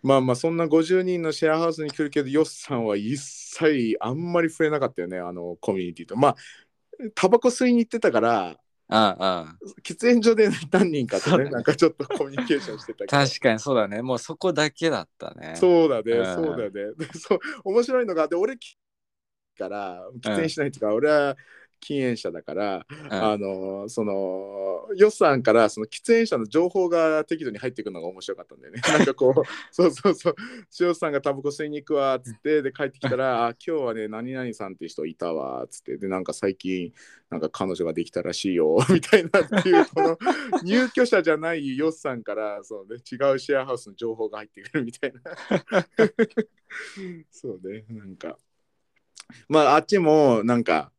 [0.04, 6.16] まあまあ、そんな50人のシェアハウスに来るけど、ヨッさんは一切あんまり増えなかったよね、あのコミュニティと。
[6.16, 6.36] まあ、
[7.14, 8.58] タバコ吸いに行ってたから、
[8.90, 9.58] うんうん。
[9.84, 13.26] 喫煙所で何人かとね、ねなんかちょっとコミュニケーションしてたけど。
[13.26, 14.02] 確かにそうだね。
[14.02, 15.56] もうそこだけだったね。
[15.56, 17.06] そうだね、うんそうだよね。
[17.06, 18.78] でそう面白いのが、で俺き
[19.62, 21.38] から喫煙しないというか、俺は
[21.82, 24.14] 禁煙者だから、うんあのその
[24.96, 28.82] ヨッさんからその喫煙者の情報が適度に入ってくるのが面白かったんだよね。
[28.92, 30.36] なんかこう、そうそうそう、
[30.80, 36.94] 塩さんがタバコ吸いに行くわっつって、で帰ってきたら、あ今日はね、何々さんっていう人いたわっつって、で、なんか最近、
[37.30, 40.18] なんか彼女ができたらしいよ みたいなっていう、この
[40.64, 45.22] 入居者じゃないヨッさんからそう、ね、違うシェアハウスの情報が入ってくるみたいな。
[47.32, 48.38] そうね、なんか。
[49.50, 50.92] まあ、あっちも、なんか、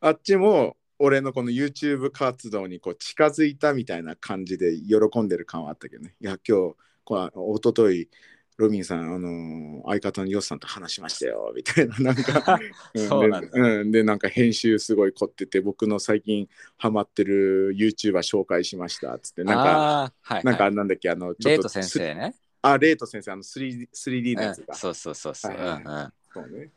[0.00, 6.14] あっちも、俺のこの YouTube 活動にこう近づいたみたいな感じで喜んでる感はあったけどね。
[6.20, 8.08] いや、今日、こう一昨日
[8.56, 12.58] ロビンさん、あのー相方のヨスさんと話しましたよ、みたいな、なんか、
[12.94, 16.48] う んそうなんだでうん、で、なんか編集すごい凝ってて、僕の最近
[16.78, 22.34] ハマってる YouTuber 紹介しました、つって、なんか、はい、はい、なんかなんだっけ、あの、ちょっとレイト先生ね。
[22.62, 24.72] あ、レート先生、あの 3D, 3D のやつが。
[24.72, 25.52] うんそうそうそうそう。
[25.52, 26.70] はいはいうんうんそうね。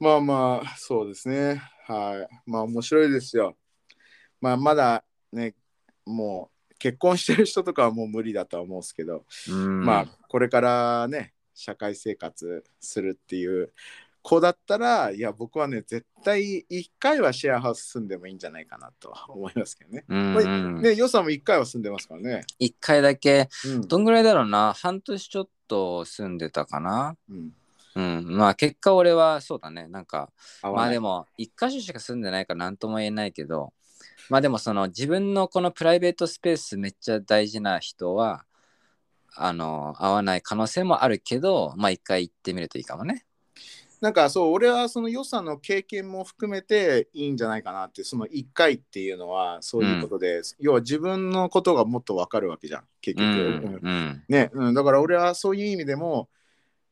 [0.00, 1.62] まあまあ、そうですね。
[1.86, 2.50] はい。
[2.50, 3.56] まあ面白いですよ。
[4.40, 5.54] まあまだね、
[6.06, 13.74] もう結婚してる人とかはもう無理だとは思うんですけど、うんまあこれからね、社会生活するっていう
[14.22, 20.04] 子だったら、いや僕はね、絶対1回はシェアハウス住んでもいいんじゃないかなとは思いますけどね。
[20.80, 22.40] ね、予算も1回は住んでますからね。
[22.58, 27.16] 一回だけ、うんどんぐらいだろうな、半年ちょっと住んでたかな。
[27.28, 27.52] うん、
[27.94, 30.30] うん、まあ結果俺はそうだね、なんか、
[30.62, 33.72] まあでも、も、一箇所しか住んでないから何とも言えないけど、
[34.28, 38.44] まあでもその自分のこのプライベートスペースめっちゃ大事な人は
[39.34, 43.24] あの合わない可能性もあるけどまあ一回行ってみるといいかもね。
[44.00, 54.24] なんかそう俺はその予算の経験も含めていいんじゃないかなってその1回っていうのはそういうことで、要は自分のことがもっと分かるわけじゃん結う局、んうん。
[54.28, 56.30] ね、うん、だから俺はそういう意味でも、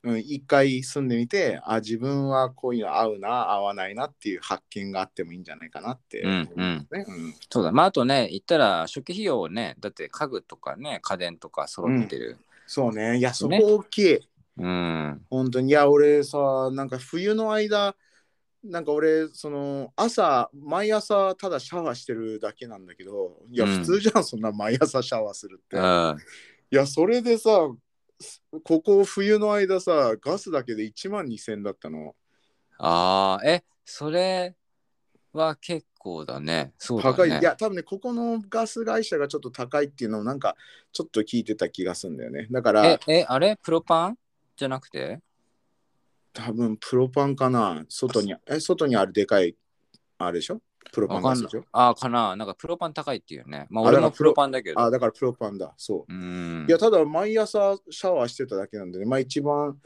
[0.08, 7.04] うん、一回住んでみてあ自分はこういうの合うな合わないなっていう発見があってもいいんじゃないかなって思いますね。
[7.06, 7.34] うん。
[7.50, 7.72] そうだ。
[7.72, 12.38] まああとね言ったら初期費用をねだって家具とかね家電とか揃ってる。
[12.66, 13.18] そうね。
[13.18, 13.60] いやそこね。
[13.62, 14.18] 大きい、
[14.58, 15.20] うん。
[15.28, 15.68] 本当に。
[15.68, 17.94] いや俺さなんか冬の間
[18.64, 23.78] なんか俺その朝毎朝ただシャワーしてるだけなんだけどいやうん。
[23.78, 25.76] 普通じゃん、そんな毎朝シャワーするって。
[25.76, 26.16] うん。
[26.70, 27.50] いや、それでさ、
[28.64, 32.14] ここ冬の間さ、ガスだけで1万2000だったの。
[32.78, 34.56] ああえそれ
[35.32, 36.72] は結構だね。
[36.78, 37.16] そうだね。
[37.16, 37.28] 高い。
[37.28, 40.56] いや、多分ね、ここのガス会社がちょっと高いっていうのをなんか
[40.92, 42.46] ちょっと聞いてた気がするんだよね。
[42.50, 43.56] だからえ、、え、あれ？
[43.56, 44.18] プロパン？
[44.56, 45.20] じゃなくて？
[46.32, 49.56] 多分プロパンかな外に、え、外にあるでかい、
[50.18, 50.60] あれでしょ？
[50.92, 51.64] プロパンガスでしょ？
[51.72, 53.66] あーかななんかプロパン高いっていうね。
[53.70, 54.80] まあ俺もプロパンだけど。
[54.80, 55.74] あ、だからプロパンだ。
[55.76, 56.12] そう。
[56.12, 56.66] うん。
[56.68, 59.78] いや、ただ毎朝シャワーしてただけなんでね、まあ一番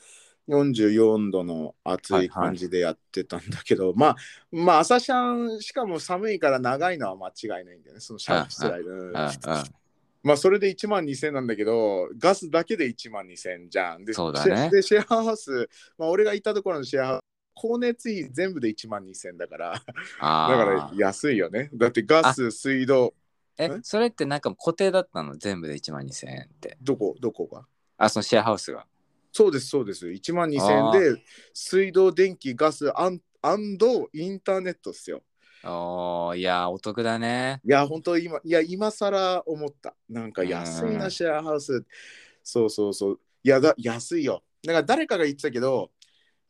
[0.48, 4.16] 44度の暑い感じでやってたんだけど、まあ、
[4.50, 9.64] まあ朝シャン、しかも寒いから長いのは間違いないんだよね、そのシャワーしてる間。
[10.24, 14.04] まあそれで1万2000なんだけど、ガスだけで1万2000じゃん。
[14.04, 15.68] で、そうだねシェでシェアハウス、
[15.98, 17.22] まあ俺がいたところのシェアハウス、
[17.54, 19.82] 光熱費全部で1万2000だから、だ
[20.20, 21.70] あからー安いよね。
[21.74, 23.14] だってガス、水道、
[23.58, 25.36] ええ、それってなんか固定だったの？
[25.36, 26.76] 全部で1万2000円って。
[26.80, 27.66] どこ、どこが？
[27.98, 28.86] あ、そのシェアハウスが。
[29.32, 30.10] そうです、そうです。
[30.10, 31.22] 1万2000円で
[31.52, 33.20] 水道、電気、ガス、アンイン
[34.40, 35.22] ターネットっすよ。
[35.64, 37.60] おー、いやー、お得だね。
[37.64, 39.94] いや、本当今、いや、今更思った。
[40.08, 41.84] なんか安いな、うんシェアハウス。
[42.42, 43.20] そうそうそう。
[43.44, 44.42] いや、だ安いよ。
[44.64, 45.90] だから誰かが言ってたけど、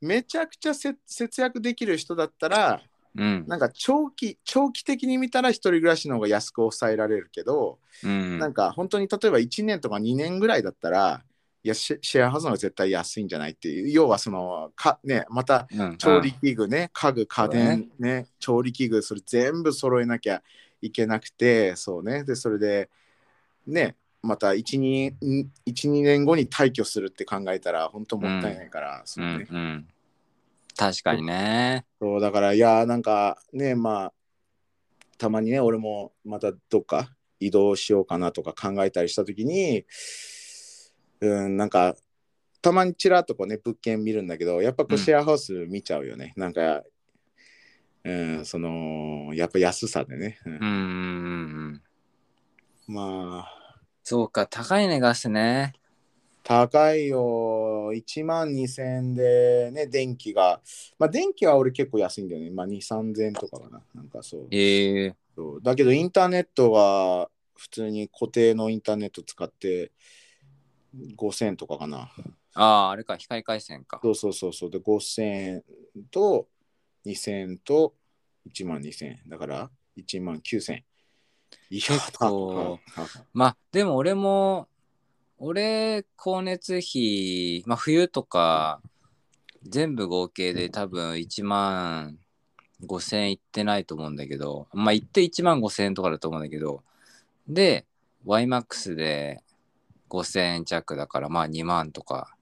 [0.02, 2.82] めちゃくちゃせ節約できる人だったら、
[3.14, 3.44] うん。
[3.46, 8.38] なんか長期、長期的に見たら一人暮らしの方が安く抑えられるけど、うん。
[8.38, 11.22] なんか本当に例えば1年とか2年ぐらいだったら、
[11.64, 20.42] いやシェシェアハウスの方が絶対安いんじゃないっていう、要はその、かね、またうん調理器具ね、家具、家電ね、調理器具、それ全部揃えなきゃ
[20.80, 22.90] いけなくて、そうね、で、それで、
[23.68, 25.14] ね、また1、2,
[25.66, 29.46] 1 2年後に退去するって考えたら、本当もったいないから、そううんね。
[29.50, 29.88] うん。
[30.76, 31.84] 確かにね。
[32.00, 34.12] そうだから、いや、なんかね、まあ、
[35.18, 39.84] たまにね、俺もまたどっか移動しようかなとか考えたりしたときに、
[41.20, 41.94] うん、なんか、
[42.60, 46.32] たまにちらっとこうね、物件見るんだけど、やっぱこううんシェアハウス見ちゃうよね。
[46.36, 46.82] なんか、
[48.04, 50.38] うん、その、やっぱ安さでね。
[50.46, 51.82] うんうんうんうん
[52.88, 52.94] うん。
[52.94, 53.62] まあ、
[54.04, 55.74] そうか、高いね、ガスね。
[56.42, 57.92] 高いよ。
[57.94, 60.60] 1万2000円でね、電気が。
[60.98, 62.50] まあ、電気は俺結構安いんだよね。
[62.50, 63.82] まあ、2、3000円とかかな。
[63.94, 64.48] なんかそう。
[64.50, 69.92] ええそうだけどインターネットは普通に固定のインターネット使って
[71.16, 72.10] 5000とかかな。
[72.54, 74.00] ああ、あれか、光回線か。
[74.02, 74.70] そうそうそうそう。
[74.70, 75.62] で5000
[76.10, 76.48] と
[77.06, 77.94] 2000と
[78.46, 80.82] 1万2000だから1万9000。
[81.70, 84.68] いや、結構高い高いまあ、でも俺も、
[85.44, 88.80] 俺、光熱費、まあ、冬とか、
[89.64, 92.16] 全部合計で多分1万
[92.86, 96.84] 5千円いってないと思うんだけど、まあ、行って1万5千円とかだと思うんだけど、
[97.48, 97.86] で、
[98.24, 99.42] YMAX で
[100.08, 102.36] 5千円弱だから、まあ2万とか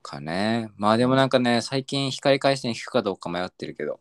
[0.00, 0.70] かね。
[0.76, 3.98] まあでもなんかね、最近光回線引くかどうか迷ってるけど。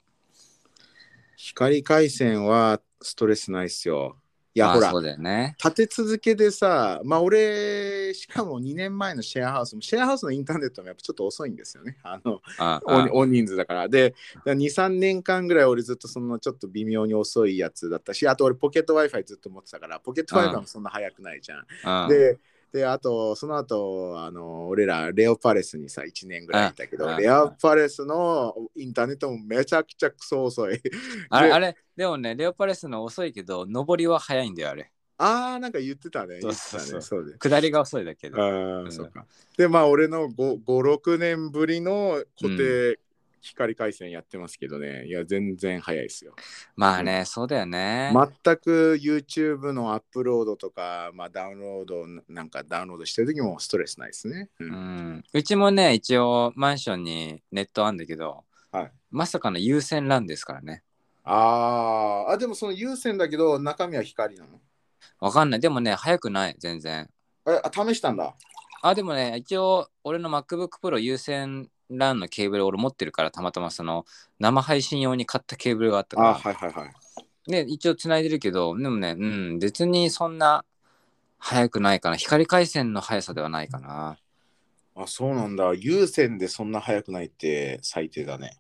[1.36, 4.18] 光回線はストレスないっすよ。
[4.56, 5.53] いや、まあほらね。
[5.62, 11.97] 立て続けでさ、まあ俺、しかも2年前のシェアハウスも、シェアハウスのインターネットもやっぱちょっと遅いんですよね。
[12.03, 13.89] あの、ああ大大人数だから。
[13.89, 22.39] で、2、3年間ぐらい俺ずっとそのちょっと微妙に遅いやつだったし、あと俺ポケット Wi-Fi ずっと持ってたから、ポケット Wi-Fi もそんな早くないじゃんで、
[22.76, 30.78] で、あと、その後、あの、俺ら、レオパレスにさ、1年ぐらいいたけど、うんレオパレスのインターネットもめちゃくちゃクソ遅い。
[30.80, 30.91] で
[31.30, 34.91] あれ、あれ、でもね、レオパレスの遅いけど、上りは早いんだよ、あれ。
[35.17, 36.41] あー、なんか言ってたね。
[36.41, 37.01] そう言ってたね。
[37.01, 37.38] そうで。
[37.38, 38.43] 下りが遅いだけど。
[38.43, 38.49] あ
[38.82, 39.26] うんあ、そうか。
[39.57, 40.34] で、まあ、俺の5、
[40.65, 42.99] 5 6年ぶりの固定
[43.46, 46.36] 光回線やってますけどね、いや、全然早いですよ。
[46.76, 48.12] まあね、そうだよね。
[48.43, 54.50] 全く YouTube のアップロードとか、まあ、ダウンロードなんかダウンロードしてる時もストレスないですね。
[54.60, 60.84] ううんん、うちもね、一応マンションにネットあるんだけど、はいまさかの有線 LAN ですからね。
[61.24, 64.60] あーあ、でもその有線だけど中身は光なの？
[65.20, 65.60] わかんない。
[65.60, 67.10] でもね、速くない、全然。
[67.48, 68.36] え、あ試したんだ。
[68.82, 74.06] あ、でもね、一応、俺の MacBook Pro 有線 LAN のケーブル俺持ってるから、たまたまその
[74.40, 77.52] 生配信用に買ったケーブルがあったから、あはいはいはい。
[77.52, 80.66] で、一応繋いでるけど、でもね、うん、別にそんな
[81.38, 82.16] 速くないかな。
[82.16, 84.18] 光回線の速さではないかな。
[84.96, 85.74] あ、そうなんだ。
[85.74, 88.58] 有線でそんな速くないって最低だね。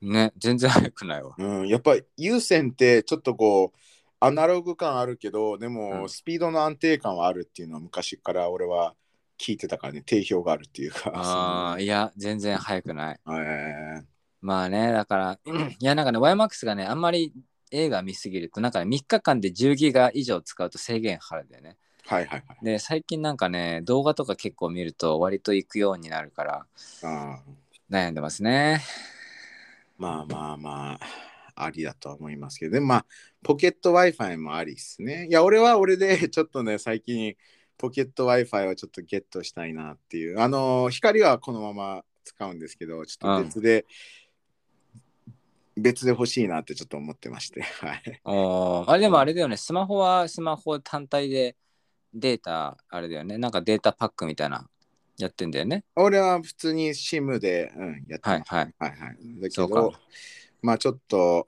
[0.00, 1.34] ね、全然速くないわ。
[1.38, 3.78] うん、やっぱり有線ってちょっとこう、
[4.18, 8.94] アナログ感あるけど、でうもんスピードの安定感はあるっていうのは昔から俺は
[9.38, 11.10] 聞いてたからね、定評があるっていうか。
[11.14, 13.20] ああ、いや、全然速くない。
[13.28, 14.02] え
[14.40, 15.38] まあね、だから、
[15.78, 17.32] いや、なんかね、YMAX がね、あんまり
[17.70, 21.76] 映画見すぎると、なんか、ね、3日間で10ギガ以上使うと制限貼るんだよね。
[22.06, 22.64] ーはいはいはい。
[22.64, 26.66] で、最近なんかね、動画とか結構見ると割と行くようになるから、
[27.90, 28.80] 悩んでますね。
[29.98, 31.00] まあまあまあ、
[31.64, 33.06] ありだとは思いますけど、でもまあ、
[33.42, 35.26] ポケット Wi-Fi もありっすね。
[35.28, 37.34] いや、俺は俺でちょっとね、最近、
[37.78, 40.40] ポケット Wi-Fi をちょっとゲットしたいなっていう。
[40.40, 43.86] あの、光はこのまま使うんですけど、ちょっと別で、
[45.76, 47.60] 別で欲しいなってちょっと思ってまして。
[47.80, 48.20] はい。
[48.88, 51.56] あれでもあれだよね、スマホはスマホ単体で
[52.14, 54.68] データ、あれだよね、なんかデータパックみたいな、
[55.18, 55.84] やってんだよね。
[55.94, 58.28] 俺は普通に SIM で、うん、やって。
[58.28, 58.74] はいはい。
[58.78, 59.40] はいはい。
[59.40, 60.00] だけどか、
[60.62, 61.46] まあちょっと、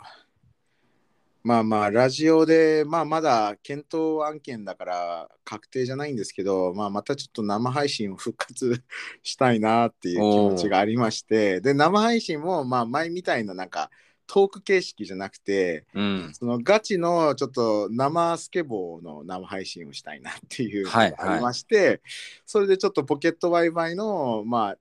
[1.49, 8.82] まあまあ、ラジオで、まあまだ検討案件だから確定じゃないんですけど、まあまたちょっと生配信を復活
[9.24, 13.90] したいなっていう気持ちがありまして、で、生配信も、まあ前みたいななんか
[14.26, 16.32] トーク形式じゃなくて、うん。
[16.34, 22.03] そのガチのちょっと生スケボーの生配信をしたいなっていうのがはいありまして、
[22.44, 24.76] それでちょっとポケット Wi-Fi の、まあ、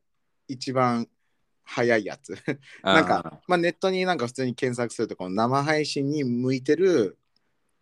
[0.50, 1.08] 一番
[1.68, 2.36] 早いやつ。
[2.82, 7.18] なんか、まあ、ネットになんか普通に検索すると、この生配信に向いてる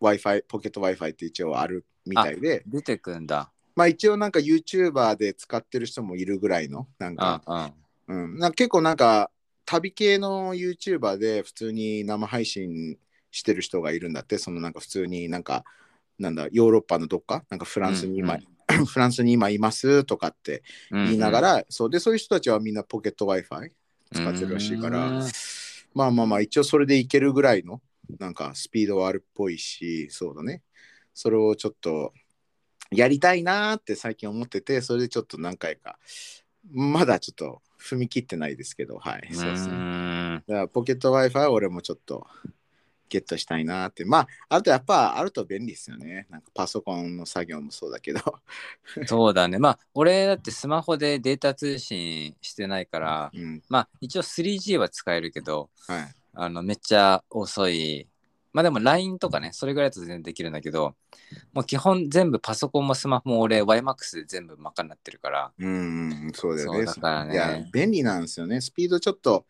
[0.01, 3.51] Wi-Fi、ポケット Wi-Fi って一応あるみたいで、出てくんだ。
[3.75, 7.71] まあ一応なんか YouTuber で使ってる人もいるぐらいの、なんうんか、
[8.07, 8.23] うん。
[8.23, 9.29] うん、なんか結構なんか
[9.65, 12.97] 旅系の YouTuber で普通に生配信
[13.31, 14.37] してる人がいるんだって。
[14.37, 15.63] そのなんか普通になんか
[16.17, 17.43] なんだヨーロッパのどっか？
[17.49, 18.37] なんかフランスに今、
[18.85, 23.71] フランスに今いますとかってうん言いながら、そうでそういう人たちはみんなポケット Wi-Fi
[24.13, 25.29] 使ってるらしいから、うん。
[25.93, 27.81] まあまあまあ一応それでいけるぐらいの
[28.19, 30.61] なんかスピードはあるっぽいしそうだね。
[31.13, 32.13] それをちょっと
[32.91, 35.97] やりたいなーって最近思っててそれでちょっと何回か
[36.71, 40.43] まだちょっと踏み切ってないですけどはいそうですねん。
[40.47, 42.27] だからポケット Wi-Fi は俺もちょっと
[43.09, 44.05] ゲットしたいなって。
[44.05, 46.27] まああとやっぱあると便利ですよね。
[46.29, 48.19] なんかパソコンの作業もそうだけど。
[49.05, 49.59] そうだね。
[49.59, 53.61] まあ、俺だってスマホでデータ通信してないから、うん。
[53.69, 56.15] まあ、一応 3G は使えるけど、はい。
[56.37, 58.07] あのめっちゃ遅い。
[58.51, 60.95] まあでも LINE とかね、それぐらいだと全然できるんだけど、
[61.53, 66.85] もう基本全部パソコンもスマホも俺 YMAX で全部賄ってるから、うんうんそうだよね。
[66.85, 67.33] だからね。
[67.33, 68.61] いや便利なんですよね。
[68.61, 69.45] スピードちょっと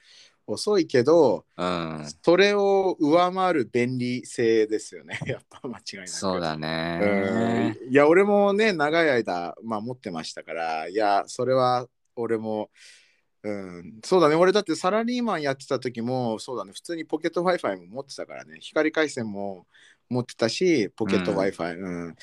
[0.48, 5.20] 遅いけどうん、それを上回る便利性ですよね。
[5.26, 6.10] やっぱ間違いなく。
[6.10, 7.76] そうだうね。
[7.88, 7.92] ん。
[7.92, 12.70] いや、俺もね、長い間、まあ、持ってましたから、いや、それは俺も、
[13.44, 19.68] うん、そうだね、俺だってサラリーマンやってた時も、そうだね、普通にポケット Wi-Fi も持ってたからね、光回線も
[20.10, 21.38] 持ってたし、ポケットうん。
[21.40, 22.16] Wi-Fi、うん、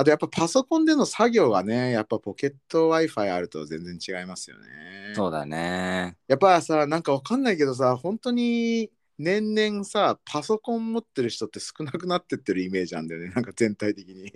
[0.00, 5.12] あとやっぱパソコンでの作業がね、やっぱポケット Wi-Fi あると全然違いますよね。
[5.14, 6.16] そうだね。
[6.28, 14.30] やっぱさ、なんかわかんないけどさ、本当に年々さ、パソコン持ってる人って少なくなってってるイメージなんだよね、 なんか全体的に。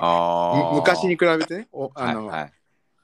[0.74, 2.52] 昔に比べてね、おあの、はいはい。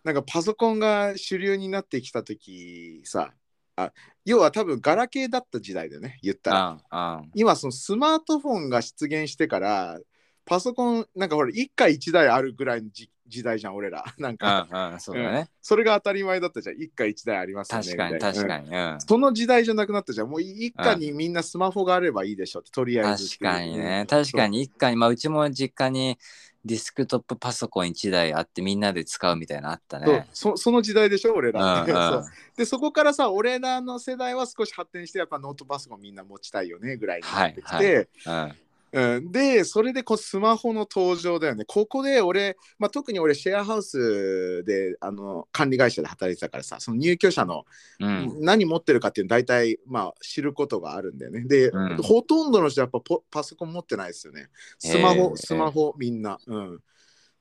[0.03, 3.33] なんかパソコンが主流になってきた時さ、
[3.77, 3.93] あ
[4.25, 7.23] 要は多分ガラケーだった時代だよね、言ったら。
[7.37, 10.01] 今そのスマートフォンが出現してから、
[10.49, 14.05] パソコンなんかほら一家一台あるぐらいのじ時代じゃん、俺ら。
[14.19, 15.49] なんか、そうだね。
[15.61, 17.85] それが当たり前だったじゃん、一家一台ありますよね。
[17.85, 18.71] 確かに確かに。
[18.71, 19.01] うん。
[19.01, 20.31] その時代じゃなくなったじゃん。
[20.31, 23.39] もう一家にみんなスマホがあればいいでしょって、とりあえず。
[23.39, 24.01] 確かにね。
[24.01, 26.19] うん確かに一家に、まあうちも実家に
[26.65, 30.29] ディスクトップパソコン1台あってみんなで使うみたいなのあったそうね。
[30.33, 31.83] そその時代でしょ、俺うんら。
[31.83, 32.25] うん そう
[32.57, 41.65] で、そこからさ、俺らの世代は少し発展して、やっぱノートパソコンみんな持ちたいよねぐらいになってきて、はいうんうん、で、それでこうスマホの登場だよね。
[41.67, 47.65] ここで俺、まあ、特に俺、シェアハウスであの管理会社で働いてたからさ、その入居者の
[48.01, 48.39] うん。
[48.41, 51.43] 何持ってるかっていうの大体、まあ、知ることがあるんだよね。
[51.43, 54.49] で、うんほとんどの人やっぱポパソコン持ってないですよね。
[54.79, 56.39] スマホ、スマホ、みんな。
[56.47, 56.79] うん。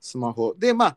[0.00, 0.54] スマホ。
[0.54, 0.96] で、まあ、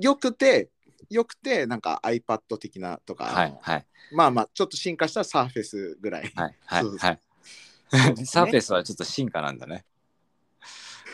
[0.00, 0.70] よくて、
[1.10, 6.32] よくて、なんか iPad 的なとか、はいはいまあまあ、ちょっと進化したサーフェスぐらい。
[6.34, 7.20] はいはいはい。
[8.24, 9.84] サーフェスはちょっと進化なんだね。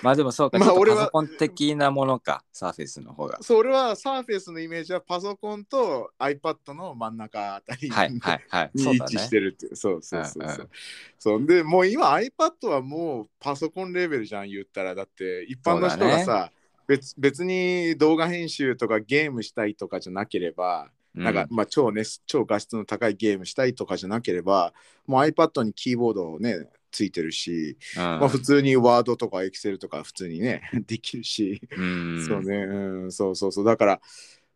[0.03, 3.39] まあでもそうか、まあ俺はパソコン的なものか、サーフェスの方が。
[3.41, 8.71] そう俺はサーフェスのイメージはパソコンと iPad の真ん中あたりに,、はいはいはい。
[8.75, 9.31] 位置し。
[9.31, 10.71] てるっていうそうそうそうそう,、
[11.19, 16.51] そうでもう今 iPad はもうパソコンレベルじゃん言ったらだって一般の人がさ、
[16.87, 24.75] 別別に動画編集とかゲームしたいとかじゃなければ、なんか、まあ、超ね、超画質の高いゲームしたいとかじゃなければ、
[25.07, 34.01] もう iPad にキーボードをね、ついてるし、うん、まあ、普通に Word とか Excel とか普通にね、 できるし、うん、そうね、うん、そうそうそう、だから、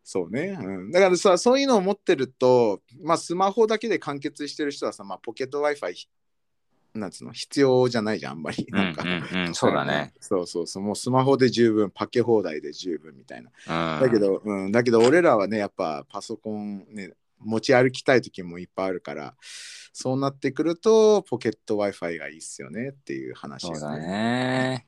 [0.03, 6.07] そうね、うん、だからさ、そういうのを持ってると、まあ、スマホだけで完結してる人はさ、まあ、ポケット Wi-Fi、
[6.93, 8.67] なんつうの、必要じゃないじゃん、あんまり。
[8.71, 10.13] うんなんか、うんうん、 そうだね。
[10.19, 13.95] そうそうそう、もうスマホで十分、パケ放題で十分みたいな。
[13.95, 19.35] うん、だけど、うん、だけど俺らはね、やっぱパソコンね、持ち歩きたい時もいっぱいあるから、
[19.93, 24.85] そうなってくると、ポケット Wi-Fi がいいっすよねっていう話ですそうだね。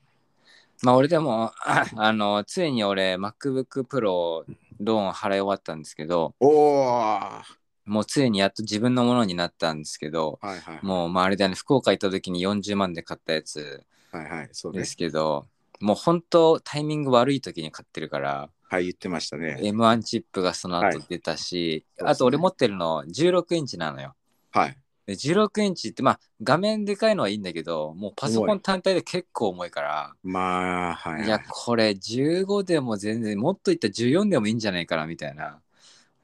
[0.82, 4.44] まあ俺でも、あの、ついに俺、MacBook Pro
[4.80, 7.44] ローン払い終わったんですけど、おおは
[7.84, 10.60] もうついにやっと自分のものになったんですけど、いはい。
[10.82, 14.84] もうまああれだね、福岡行った時に40万で買ったやつはいはい、そうねで。
[14.84, 15.46] すけど、
[15.80, 19.58] もう本当タイミング悪い時に買ってるから、はい、言ってましたね。
[19.62, 24.14] M1 チップがその後出たし、あと俺持ってるの16インチなのよ。
[24.52, 24.78] はい。
[25.06, 31.26] で16インチってまあ画面でかいのはいいんだけどもうパソコン単体で結構重いからまあ、はい、はい。
[31.26, 35.60] いやこれ15でも全然もっといったら14でもいいんじゃないかなみたいな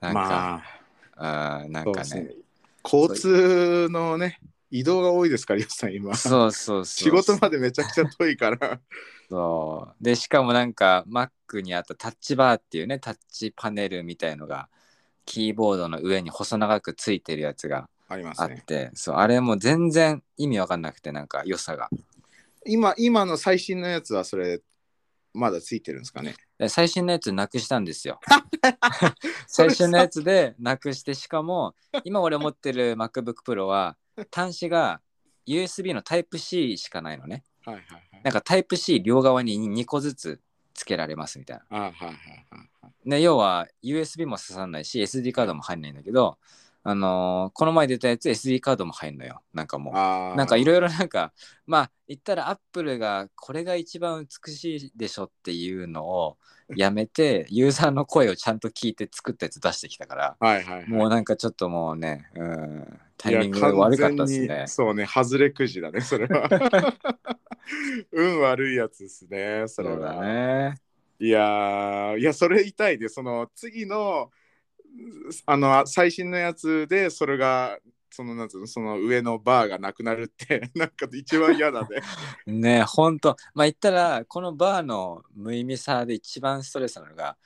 [0.01, 0.63] なんか、まあ、
[1.19, 2.35] あーなんかねね。
[2.85, 4.41] 交通のね、
[4.71, 6.15] 移動が多いですから、よっさん、今。
[6.17, 8.81] そうそうそう仕事までめちゃくちゃ遠いから。
[9.29, 14.71] そうでしかもなんか Mac にあったタッチバーっていうねタッチパネルみたいのが
[15.27, 18.63] キーボードの上に細長くついてるやつがありまあっすね。
[18.65, 21.91] て、そうあれも全然意味わかんなくてなんか良さが
[22.65, 24.61] 今、今の最新のやつは、それ、
[25.33, 26.35] まだついてるんですかね。
[26.59, 28.21] で最新のやつなくしたんですよ
[29.47, 33.97] 最新のやつでなくしてしかも今俺持ってる MacBook Pro は
[34.33, 35.01] 端子が
[35.47, 38.23] USB の Type-C しかないのねはいはいはい。
[38.25, 40.41] なんか Type-C 両側に2個ずつ
[40.75, 42.17] つけられますみたいなあはいはいはい
[42.83, 43.11] はい。
[43.11, 46.39] で要は USB も刺さんないし SD カードも入んないんだけど
[46.89, 51.35] あのーこの前出たやつ SD カードも入んのよなんかもうなんかいろいろなんか
[51.67, 56.39] まあ言ったらアップルがこれが一番美しいでしょっていうのを
[56.77, 60.89] やめてユーザーの声をちゃんと聞いて作ったやつ出してきたからはいはい、はい。
[60.89, 64.65] もうなんかちょっともうね、うん、タイミングが悪かったですね。
[64.67, 66.49] そうね、外れくじだね、それは。
[68.13, 70.25] 運悪いやつですね、それそうだは。
[70.25, 70.75] ね。
[71.19, 74.31] いやー、いや、それ痛いで、その次の、
[75.47, 77.79] あの、最新のやつで、それが、
[78.11, 82.01] そのなんつうのその上のバーがなくなるって、 なんか一番嫌だね。
[82.47, 83.37] ねほんと。
[83.55, 87.37] まあ言ったらこのバーの無意味さで一番ストレスなのが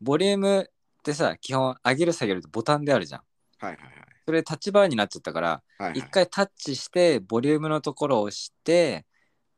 [0.00, 3.22] ボリュームってさ基本上げる下げるとボタンであるじゃん。
[3.58, 3.78] はいはい
[4.26, 5.82] それタッチバーになっちゃったからはい。
[5.84, 9.06] はい一回タッチしてボリュームのところを押して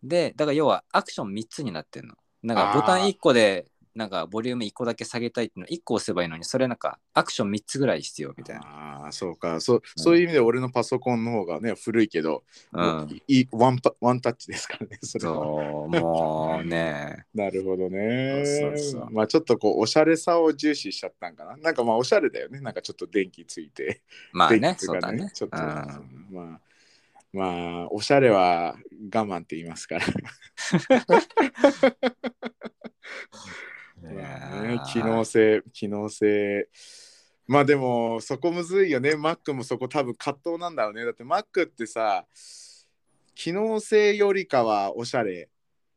[0.02, 2.14] でだから要はアクション3つになってんの。
[2.42, 3.66] なんかボタン1個で
[4.00, 8.62] なんかボリューム1個だけ下げたいっていうの1個押せばいいのにそれなんかアクション3つぐらい必要みたいな。
[8.64, 9.82] ああ、そうかそう。
[9.94, 12.42] そういう意味で俺のパソコンの方がね、古いけど、
[12.72, 13.22] うん。
[13.28, 15.34] いいワンパワンタッチですからね、それは。
[15.34, 17.26] そうもうね。
[17.34, 18.42] なるほどね。
[18.46, 21.58] そうそうまあちょっとこうおしゃれさを重視しちゃったんかな。
[21.58, 22.60] なんかまあおしゃれだよね。
[22.60, 24.00] なんかちょっと電気ついて。
[24.32, 25.30] まあね電気がそうだね。
[25.34, 25.62] ちょっと、うん
[26.32, 26.60] まあ
[27.32, 27.44] ま
[27.82, 28.76] あおしゃれは
[29.14, 30.06] 我慢って言いますから。
[34.02, 36.68] ねー機能性、機能性。
[37.46, 39.14] まあでもそこむずいよね。
[39.14, 41.04] Mac もそこ多分葛藤なんだろうね。
[41.04, 42.26] だって Mac ってさ、
[43.34, 45.48] 機能性よりかはおしゃれ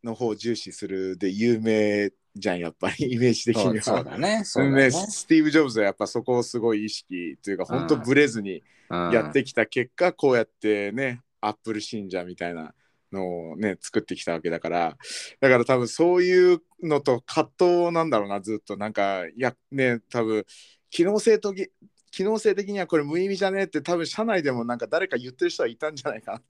[0.04, 3.84] の方を重視するで有名じゃん、やっぱり イメージ的には。
[3.84, 4.42] そうだね。
[4.44, 4.92] そうだね、ね。
[4.92, 12.74] スティーブ・ジョブズはやっぱそこをすごい意識というか、本当ブレずにやってきた結果、こうやってね、アップル信者みたいな
[13.14, 14.98] のをね、作ってきたわけだから、
[15.40, 18.76] だから多分そういうのと葛藤なんだろうな、ずっと。
[18.76, 20.46] なんか、いや、ね、多分
[20.90, 21.68] 機能性とぎ
[22.12, 26.42] 機能性的にはこれ無意味じゃねって多分社内でもなんか誰か言ってる人はいたんじゃないか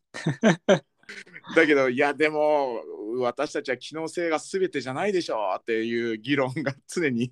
[0.68, 0.84] な。
[1.56, 2.82] だけどいやでも
[3.20, 7.30] 私たちは機能性が全てじゃないでしょうっていう議論が常に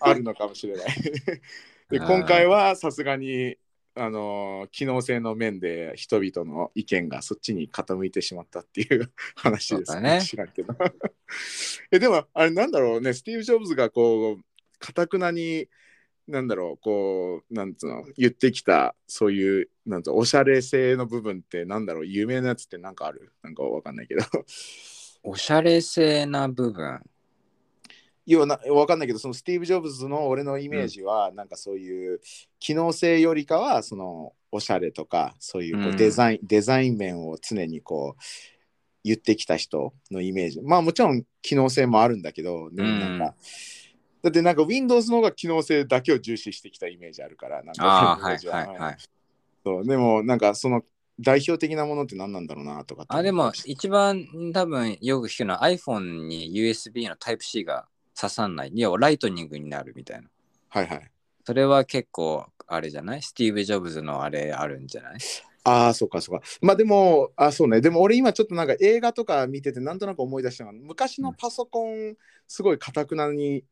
[0.00, 0.86] あるのかもしれない。
[1.88, 3.56] で 今回はさすがに
[3.96, 10.22] あの機能性の面で人々の意見がそっちに傾いてしまったっていう 話ですね。
[10.24, 10.74] 知らんけど。
[11.90, 13.12] えでもあれなんだろうね。
[13.12, 14.42] スティーブ・ジョブズがこう
[14.78, 15.68] かたくなに
[16.28, 22.06] なんだろうこうなんつうの言ってきたそういうなんつうのおしゃれ性の部分ってなんだろう？
[22.06, 23.32] 有名なやつってなんかある？
[23.42, 24.22] なんかわかんないけど。
[25.24, 27.00] おしゃれ性な部分。
[28.30, 32.20] 要はなわかんないけどそのスティーブ・ジョブズの俺のイメージは、なんかそういう
[32.60, 35.96] 機能性よりかはそのおしゃれとかそういうこううん。
[35.96, 38.22] デザイン、デザイン面を常にこう
[39.02, 40.60] 言ってきた人のイメージ。
[40.62, 43.32] まあもちろん機能性もあるんだけど、でもなんか、うん。
[44.22, 48.62] だってなんか Windows の方が機能性だけを重視してきたイメージあるからなんかはいは。
[48.62, 48.96] いはい。
[49.64, 50.82] そうでもなんかその
[51.18, 57.86] 代表的なものって何なんだろうなとかあ、でも一番多分よく聞くのは iPhone に USB の Type-C が
[58.20, 58.72] 刺さんない。
[58.74, 60.28] 要はライトニングになるみたいな。
[60.68, 61.10] はいはい
[61.44, 63.22] それは結構あれじゃない？
[63.22, 65.18] スティーブ・ジョブズのあれあるんじゃない？
[65.64, 66.46] ああ、そうかそうか。
[66.62, 67.80] まあでも、あそうね。
[67.80, 72.14] でも俺今ちょっとなんか映画とか見ててなんとなく思い出したのが、昔のパソコン、
[72.46, 73.64] すごいかたくなに、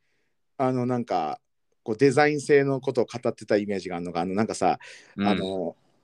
[0.57, 1.41] あのなんか、
[1.83, 4.79] こうデザイン性のことを語ってたイメージがあるのが、あのなんかさ、
[5.17, 5.29] うん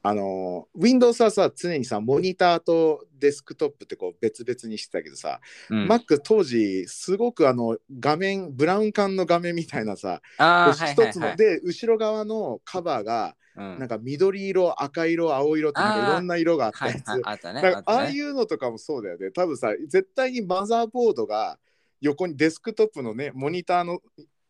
[0.07, 5.41] あの、Windows はさ、常にさ、モニターとデスクトップってこう別々にしてたけどさ、
[5.71, 11.09] うん Mac 当時、すごくあの画面、ブラウン管の画面みたいなさ、ああ、こうはいはいはい。
[11.09, 17.09] 一つので、後ろ側のカバーが、うんなんか緑色、赤色、青色ってなんかいろんな色があったやつ。
[17.09, 17.83] はいはい、あね。
[17.87, 19.31] ああいうのとかもそうだよね。
[19.31, 21.59] 多分さ、絶対にマザーボードが
[22.01, 24.01] 横にデスクトップのね、モニターの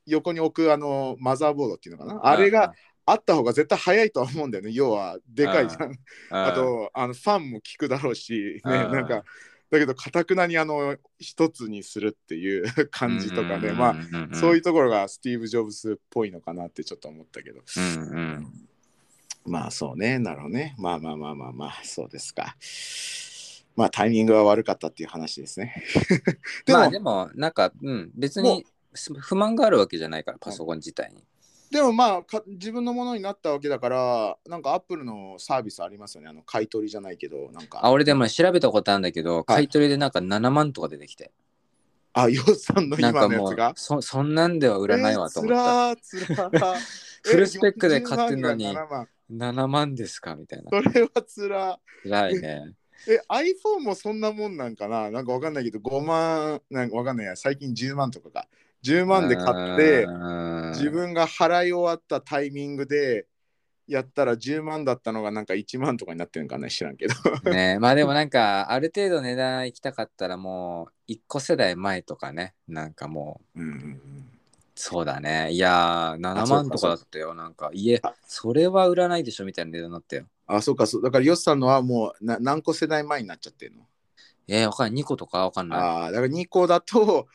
[0.07, 2.20] 横に置くあのマザーボードっていうのかな。
[2.24, 2.72] あれが、
[3.07, 4.70] あった方が絶対早いとは思うんだよね。
[4.72, 5.90] 要はでかいじゃん。
[5.90, 5.98] うん
[6.30, 9.24] あと、あのファンも効くだろうし、ね、うんなんか、
[9.70, 17.61] だけど、かたくなにあの一つにするっていう感じとかね、まあ、あそういうところがスティーブ・ジョブズっぽいのかなってちょっと思ったけど。
[17.76, 18.68] うんうん
[19.46, 20.74] まあそうね、なるほどね。
[20.78, 22.57] まあまあまあまあまあ、そうですか。
[23.76, 25.84] まあタイミングは悪かったっていう話ですね。
[26.64, 31.22] でも、まあでも、なんか、うん、別に不満があるわけじゃないから、パソコン自体に。
[31.74, 36.28] でもまあか自分のものになったわけだから、なんかアップルのサービスありますよね。
[36.28, 37.80] あの買い取りじゃないけど、なんか。
[37.84, 41.32] あ、俺でも調べたことあるんだけど、買い取りでなんか7万とか出てきて。
[42.12, 43.72] あ、ヨウさんのなんかもう今のやつが。
[43.74, 45.90] そ、そんなんでは売らないわと思った。
[45.90, 46.80] えーつらーつらー
[47.24, 50.70] フルスペックで買ってんのにえ40万が7万7万ですかみたいな。
[50.70, 52.74] それはつら辛いね。
[53.08, 55.10] え、iPhone もそんなもんなんかな？
[55.10, 58.46] なんかわかんないけど、5万、なんかわかんないや、最近10万とかか。
[58.85, 60.07] 10万で買って、
[60.70, 63.26] 自分が払い終わったタイミングで
[63.87, 67.14] やったら10万だったのがなんか1万とかになってるんかね知らんけど。
[67.51, 67.78] ね。
[67.80, 72.55] まあでもなんかある程度値段行きたかったらもう1個世代前とかね。
[72.66, 74.30] なんかもううんうんうん。
[74.74, 75.53] そうだね。
[75.53, 77.35] いやー7万とかだったよ。
[77.35, 78.14] なんかいえあ。
[78.26, 80.26] それは売らないでしょみたいな値段になったよ。
[80.47, 81.03] あそうかそう。
[81.03, 83.87] だからヨスさんのはもうな何個世代前になっちゃってるの？
[84.49, 85.03] えー、わかんない。
[85.03, 85.78] 2個とかわかんない。
[85.78, 87.28] ああだから2個だと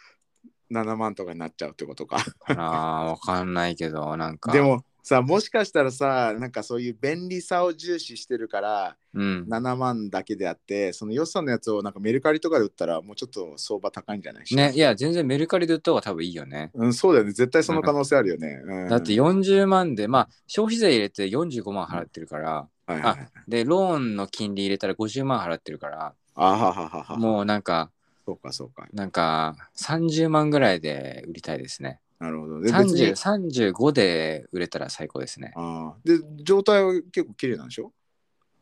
[0.72, 2.18] 7万とかになっちゃうってことか。
[2.48, 4.52] あーわかんないけどなんか。
[4.52, 9.46] でもさもしかしたらさなんかそういう便利さを重視してるからうん。
[9.50, 14.56] 7万だけであってそのヨスさんのやつをなんかメルカリとかで売ったらもうちょっと相場高いんじゃない？
[14.56, 16.70] ねいや全然メルカリで売った方が多分いいよね。
[16.76, 17.32] うん、そうだよね。
[17.32, 18.90] 絶対その可能性あるよね、うん。
[18.90, 23.30] だって40万でまあ消費税入れて45万払ってるからはいはいはい。
[23.48, 27.16] でローンの金利入れたら50万払ってるからあはははは。
[27.18, 27.90] もうなんか
[28.30, 32.00] そうかそうかなんか30万ぐらいで売りたいですね。
[32.20, 35.54] なるほどで別に30 35で売れたら最高ですね。
[35.56, 37.94] あーで状態は結構綺麗なんでしょ、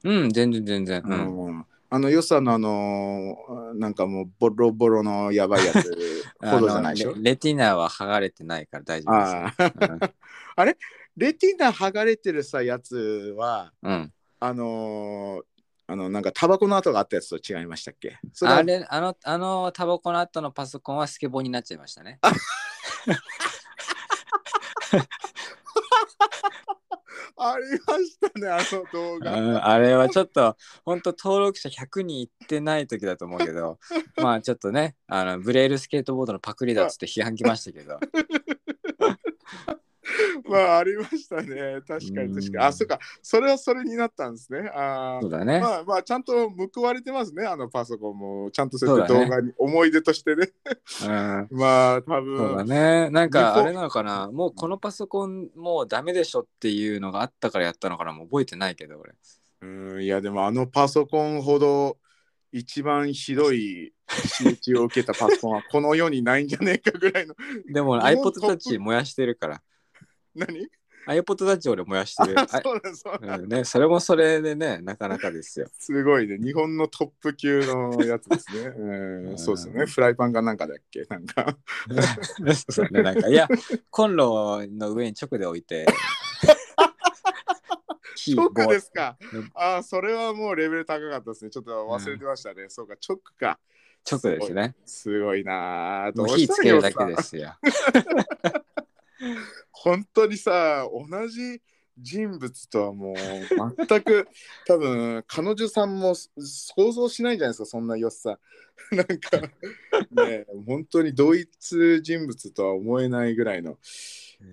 [0.04, 1.02] うん、全然全然。
[1.06, 1.46] うん。
[1.48, 5.94] うんあの、よさのあのーなんかもうボロボロのやばいやつ
[6.44, 7.12] ほどじゃないでしょ？
[7.12, 9.74] あのレレティナは剥がれてないから大丈夫あです。
[10.58, 10.66] あ
[11.16, 13.92] レティナ剥がれてるさやつはうん。
[13.92, 15.57] うんあのー
[15.90, 18.20] あのなんかタバコの跡があったやつと違いましたっけ？
[18.34, 22.20] それはあれ、あの、あのタバコの後のパソコンはスケボーになっちゃいましたね。
[27.40, 33.78] ありましたねあの動う画んあれはちょっと、本当登録者100人いってない時だと思うけど、
[34.18, 38.00] まあちょっとね、あのブレールスケートボードのパクリだっつって批判来ましたけど。
[40.48, 41.82] まあありましたね。
[41.88, 42.48] 確かに確かに。
[42.48, 42.62] うん。
[42.62, 43.00] あそっか。
[43.22, 44.70] それはそれになったんですね。
[44.74, 45.60] あーそうだね。
[45.60, 47.46] まあまあちゃんと報われてますね。
[47.46, 48.50] あのパソコンも。
[48.52, 50.50] ちゃんとそ動画に思い出としてね。
[51.04, 51.48] うん。
[51.58, 53.10] まあ多そうだ分ね。
[53.10, 59.14] なんかあれなのかな、もうこのパソコンもうダメでしょっていうのがあったからやったのかな、もう覚えてないけど俺。
[59.62, 60.04] うん。
[60.04, 61.98] いやでもあのパソコンほど
[62.52, 67.36] 一番ひどい仕打ちを受けたパソコンはこの世にないんじゃねえかぐらいの。
[67.72, 69.62] でも iPod トップ Touch 燃やしてるから。
[70.38, 70.68] 何
[71.08, 72.40] ？iPod タッチ俺燃やしてる。
[72.40, 72.62] あそ
[72.96, 75.68] そうなんうんね、それもそれでね、なかなかですよ。
[75.80, 76.38] すごいね。
[76.38, 78.68] 日本のトップ級のやつですね。
[78.78, 79.86] うん、そうですよね。
[79.86, 81.04] フライパンかなんかだっけ？
[81.10, 81.58] なんか。
[82.70, 83.48] そうね、なんか、いや、
[83.90, 85.86] コンロの上に直で置いて、
[88.16, 89.18] 火直棒ですか？
[89.32, 89.52] うん。
[89.56, 91.52] ああ、それはもうレベル高かったですね。
[91.52, 92.66] ちょっと忘れてましたね。
[92.68, 93.60] そうか、直か。
[94.10, 94.76] 直ですね。
[94.86, 97.56] すごいな火つけるだけですよ。
[99.72, 101.62] 本当にさ、同じ
[101.98, 103.16] 人物とはもう
[103.88, 104.28] 全く
[104.66, 108.40] 多分彼女さんも想像しないじゃないですか、そんな良さ。
[108.92, 109.42] なんか
[110.12, 113.78] ね、本当に同一人物とは思えないぐらいの。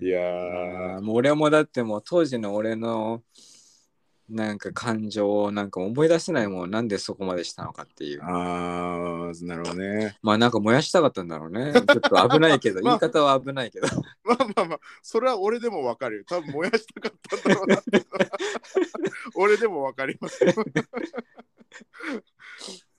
[0.01, 3.21] いやもう俺もだってもう当時の俺の
[4.27, 10.17] なんか感情をなんか思い出せないもんなんでそこまでしたのかっていうあー、なるほどね。
[10.23, 13.87] まあなんか燃やしたかったんだろうねちょっと危ないけどまあ言い方は危ないけど
[14.25, 16.23] まあまあまあ、それは俺でもわかるよ。
[16.27, 17.81] 多分燃やしたかったんだろうな
[19.35, 20.53] 俺でもわかりますよ。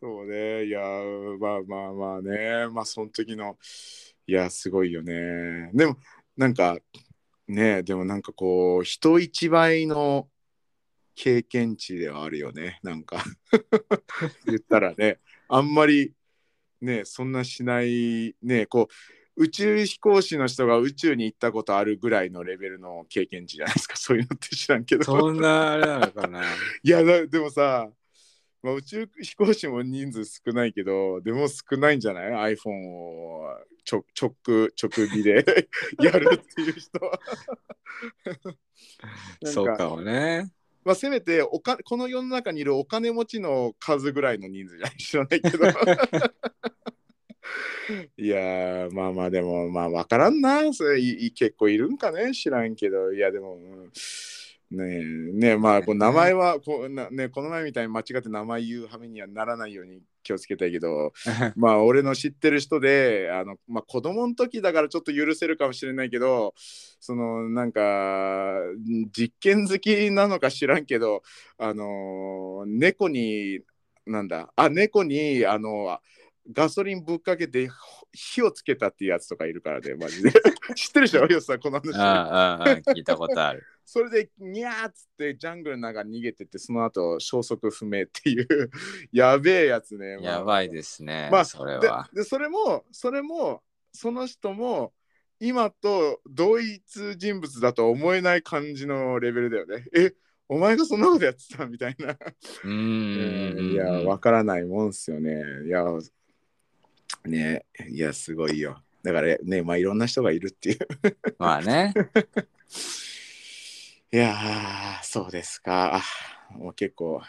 [0.00, 0.66] そうね。
[0.66, 2.68] いやー、まあまあまあね。
[2.68, 3.56] まあその時の、
[4.26, 5.70] いや、すごいよね。
[5.72, 5.96] でも、
[6.36, 6.78] なんか、
[7.48, 10.28] ねでもなんかこう、人一倍の
[11.16, 12.78] 経験値ではあるよね。
[12.82, 13.24] なんか、
[14.46, 15.18] 言ったらね。
[15.48, 16.12] あんまり、
[16.82, 18.66] ねそんなしない、ね。
[18.66, 18.94] こう、
[19.36, 23.96] 宇宙飛行士の人が宇宙に行ったことあるぐらいのレベルの経験値じゃないですか。
[23.96, 25.04] そういうのって知らんけど。
[25.04, 26.42] そんなあれなのかな？
[26.82, 27.90] いやだでもさ、
[28.62, 33.58] まあ、宇宙飛行士も人数少ないけどでも少ないんじゃない？iPhone を
[33.90, 34.34] 直直
[34.82, 35.68] 直火で
[36.02, 37.20] やるっていう人は。
[39.44, 40.50] そうかもね
[40.86, 45.66] まあ、せめておかこの世の中にいるお金持ちの数ぐらいの人数じゃない知らないけど。
[48.16, 50.72] いやーまあまあでもまあ分からんな。
[50.72, 52.32] それいい結構いるんかね？
[52.32, 53.12] 知らんけど。
[53.12, 53.90] いやでも、うん。
[54.70, 61.12] ねえねえまあこう名前はこうな、ね、この前みたいに間違って名前言うはめにはならないように気をつけたいけど
[61.54, 68.54] まあ俺の知ってる人であの、まあ、子供の時だからちょっと許せるかもしれないけどそのなんか
[69.16, 71.22] 実験好きなのか知らんけど
[71.58, 73.60] あの猫に
[74.04, 75.98] なんだあ猫にあの
[76.52, 77.68] ガソリンぶっかけて
[78.16, 80.32] 火をつけたっていうやつとかいるからねマジで。
[80.74, 81.94] 知ってるでしょよさんこの話。
[81.96, 83.62] ああああ聞いたことある。
[83.84, 88.70] それでニャーっつってジャングルの中逃げてってその後消息不明っていう。
[89.12, 92.08] やべえやつね、やばいですね、まあそれでは。
[92.12, 93.62] でそれもそれも
[93.92, 94.92] その人も
[95.38, 99.84] 今と同一人物だと思えない感じのレベルだよね。
[99.94, 100.12] え
[100.48, 102.12] お前がそんなことやってたみたいな。
[102.12, 105.42] うーんいやわからないもんっすよね。
[105.66, 105.84] いや
[107.26, 110.78] ねいやすごいよだからねまあいろんな人がいるっていう
[111.38, 111.94] まあね
[114.12, 115.96] いやー、そうですか。
[115.96, 116.02] あ
[116.56, 117.20] もう結構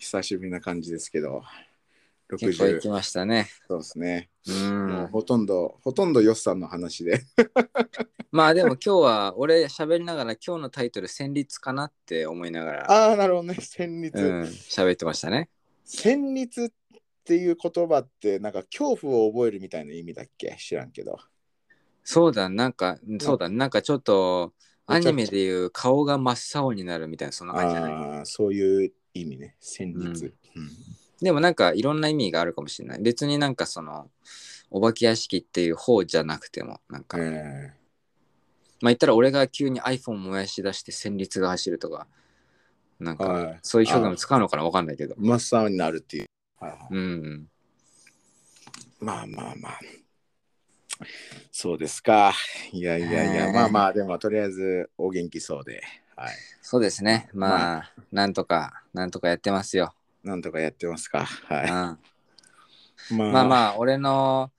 [0.00, 1.42] 久しぶりな感じですけど、
[2.30, 4.28] 60結構行き、ましたねそうですね。
[4.48, 7.22] うもうんほとんど、ほとんどヨッさんの話で。
[8.32, 13.56] まあでも今日は俺喋りながら今日のタイトル戦慄かなって思いながらああ、なるほどね。
[13.60, 14.10] 戦慄。
[14.12, 15.48] うん喋ってましたね
[15.84, 16.72] 戦慄っ
[17.30, 20.56] ていう言葉って、なんか恐怖を覚えるみたいな意味だっけ？
[20.58, 21.16] 知らんけど。
[22.02, 24.52] そうだなんかそうだなんかちょっと
[24.86, 27.92] アニメでいう顔が真っ青になるみたいなそんな感じじゃない？
[27.92, 29.54] ああ、そういう意味ね。
[29.60, 30.08] 戦慄。
[30.08, 30.08] うん。
[30.08, 30.70] うん。
[31.22, 33.00] でもなんかいろんな意味があるかもしれない。
[33.00, 34.10] 別になんかその
[34.70, 37.72] お化け屋敷っていう方じゃなくてもなんか、え
[38.80, 42.08] まあ言ったら俺が急に iPhone 燃やし出して戦慄が走るとか
[42.98, 43.58] なんかはい。
[43.62, 44.64] そういう表現も使うのかな？
[44.64, 45.14] わかんないけど。
[45.14, 46.26] ー真っ青になるっていう。
[46.60, 47.46] はいはいうん
[49.00, 49.80] まあまあまあ。
[51.50, 52.32] そうですか。
[52.72, 55.82] いやいやいや、はいまあまあ、でもとりあえずお元気そうで、
[56.16, 56.34] はい。
[56.62, 61.26] そうですねまあ、なんとかなんとかやってますよ、なんとかやってますか。
[61.50, 61.96] うん、は
[63.08, 63.32] まい。
[63.32, 64.52] まあまあ俺の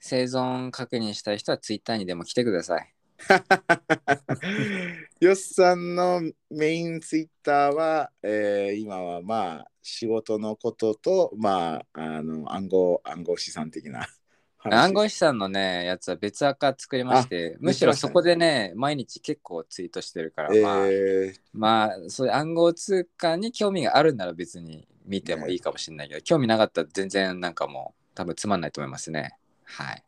[0.00, 2.92] 生存確認したい人は Twitter にでも来てください
[5.20, 6.20] よっさんの
[6.50, 14.06] メインツイッターは、えー今はまあ仕事のことと、まあ、あの暗号暗号資産的な
[14.58, 14.84] 話。
[14.84, 21.34] 暗号資産のねやつは別アカ作りましてむしろそこでね毎日結構ツイートしてるから、まあえー。
[21.52, 29.36] まあそういう暗号通貨に興味があるなら別に見てもいいかもしれないけど、興味なかったら全然なんかもう多分つまんないと思いますね。
[29.64, 30.04] はい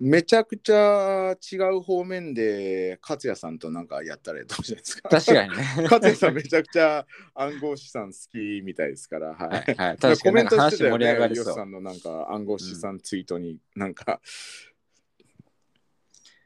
[0.00, 5.08] めちゃくちゃ違う方面で勝也さんとなんかやったらどうじゃないですか。
[5.08, 9.48] 確かにね 勝也さんめちゃくちゃ暗号資産好きみたいですから、はい。
[9.48, 14.20] はい、はい、確コメントしてたよ話盛り上がね、ヨりそうシさんのなんか暗号資産ツイートになんか、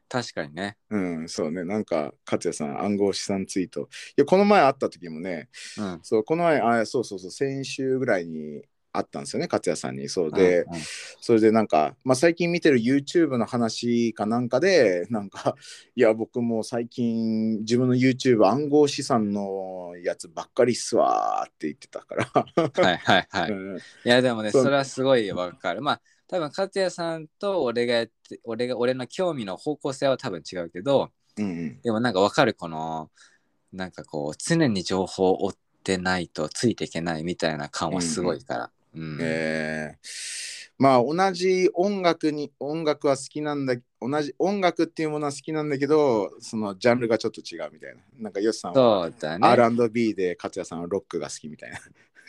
[0.09, 0.77] 確かにね。
[0.91, 1.65] うん、そうね。
[1.65, 3.89] なんか、勝也さん、暗号資産ツイート。
[4.17, 5.49] いや、この前会った時もね、
[5.79, 6.01] うん。
[6.03, 8.63] そう、この前、あそうそうそう、先週ぐらいに
[8.97, 10.09] 会ったんですよね、勝也さんに。
[10.09, 10.81] そうで、うんうん
[11.21, 15.57] それでなんか、まあ、最近見てる YouTube の話かなんかで、なんか、
[15.97, 22.25] いや、僕も最近、自分の YouTube 暗号資産のやつばっかりっすわーって言ってたから。
[22.35, 23.51] はいはいはい。
[23.53, 25.83] うんいやでもね、それはすごいわかる。
[25.83, 33.11] まあ、多分勝也さんと俺がやって、俺が、俺の興味の方向性は多分違うけど、うんでもなんかわかる、この、
[33.73, 38.71] なんかこう、常に情報を追ってないとついていけないみたいな感はすごいから。
[38.97, 39.19] うん。
[39.21, 49.17] えーまあ同じ音楽に音楽は好きなんだ同じ音楽っていうものは好きなんだけどそのジャンルがちょっと違うみたいななんかヨシさんはね。
[49.41, 51.79] R&B で勝也さんはロックが好きみたいな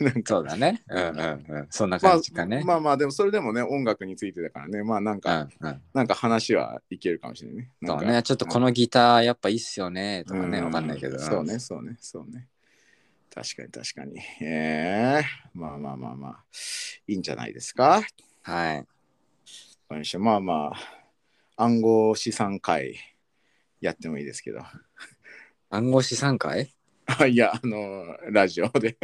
[0.00, 0.82] なんかそうだね。
[0.88, 1.66] うんうんうん。
[1.70, 2.62] そんなまあ感じかね。
[2.64, 5.82] まあまあでもそれでもね音楽についてだからねまあなんうか、んうん。
[5.92, 8.22] なんか話はいけるかもしれないねそうね。
[8.22, 10.24] ちょっとこのギターやっぱいいっすよね。
[10.26, 11.18] とかね、うわかんないけど。
[11.18, 12.48] そうねそうねそうね
[13.40, 16.44] 確かに確かにえー、まあまあまあまあ
[17.06, 18.02] いいんじゃないですか？
[18.42, 18.86] はい。
[20.18, 22.98] まあまあ、暗号資産会
[23.80, 24.60] やってもいいですけど。
[25.70, 26.74] 暗号資産会？
[27.06, 28.98] あ いや、あの、ラジオで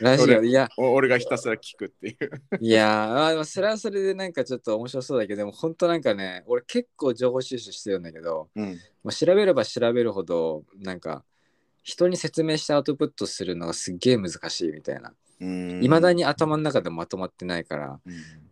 [0.00, 2.30] ラジオ、俺いや、お俺がひたすら聞くっていう。
[2.60, 8.66] いやー、まあ、それはそれでなんかちょっと面白そうだけど、でも本当なんかね、俺結構情報収集してるんだけど、うん。
[9.02, 11.24] もう調べれば調べるほど、なんか、
[11.82, 15.12] 人に説明してアウトプットするのがすっげえ難しいみたいな。
[15.40, 18.00] いいまだに頭の中でまとまってないから、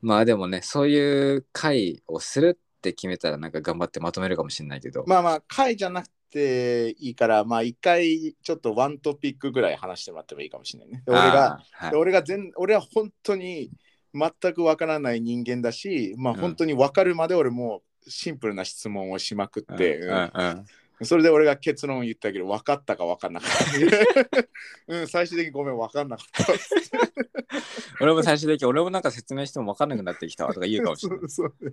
[0.02, 11.02] まあでもね、そういう会をするって決めたら、なんか頑張ってまとめるかもしれないけど、まあまあ、会じゃなくていいから、まあ一回ちょっとワントピックぐらい話してもらってもいいかもしれないね。
[11.06, 11.90] で俺が、はい。
[11.92, 13.70] で俺が全、俺は本当に
[14.12, 16.40] 全くわからない人間だし、まあうん。
[16.40, 20.66] 本当にわかるまで俺もうシンプルな質問をしまくって、うんうんうん
[21.02, 23.50] それで俺が結論を言ったけど、分かったか分かんなかっ
[24.30, 24.48] た。
[24.88, 26.46] うん、最終的にごめん、分かんなかった。
[28.00, 31.28] 俺も最終的に俺もなんか説明しても分かんなくなってきたわとか言うかもしれない。
[31.28, 31.68] そうそう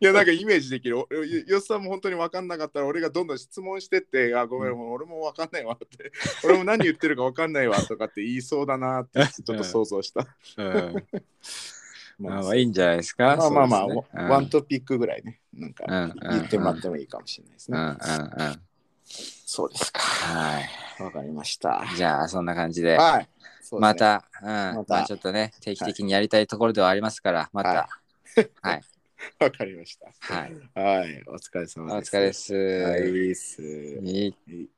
[0.00, 0.98] いや、なんかイメージできる。
[0.98, 6.12] およよっさんも本当に分かんなかったら、俺がどんどん質問してって、あ、ごめん、もう俺も分かんないわって。
[6.44, 10.26] 俺も何言ってるか分かんないわとかって言いそうだなって、ちょっと想像した。
[10.56, 11.77] うんままあ
[12.18, 13.36] まあいいんじゃないですか？
[13.36, 17.80] まあまあまあ、ねワントピックぐらいね、なんかうん言ってもらってもいいかもしれないですうんね。
[17.80, 18.60] うんうん。
[19.46, 20.00] そうですか。
[20.00, 21.02] はい。
[21.02, 21.84] わかりました。
[21.96, 23.20] じゃあそんな感じで、はい。
[23.20, 23.28] ね
[23.78, 23.94] ま。
[23.94, 27.88] た、うん、またまあちょっとね、定期的にやりたいところではありますから、また、
[28.62, 28.82] はい。
[29.40, 30.34] わかりました。
[30.34, 30.52] はい。
[30.74, 31.22] はい。
[31.26, 32.16] お疲れ様おです。
[32.16, 32.54] 疲れっす。
[32.54, 34.68] はい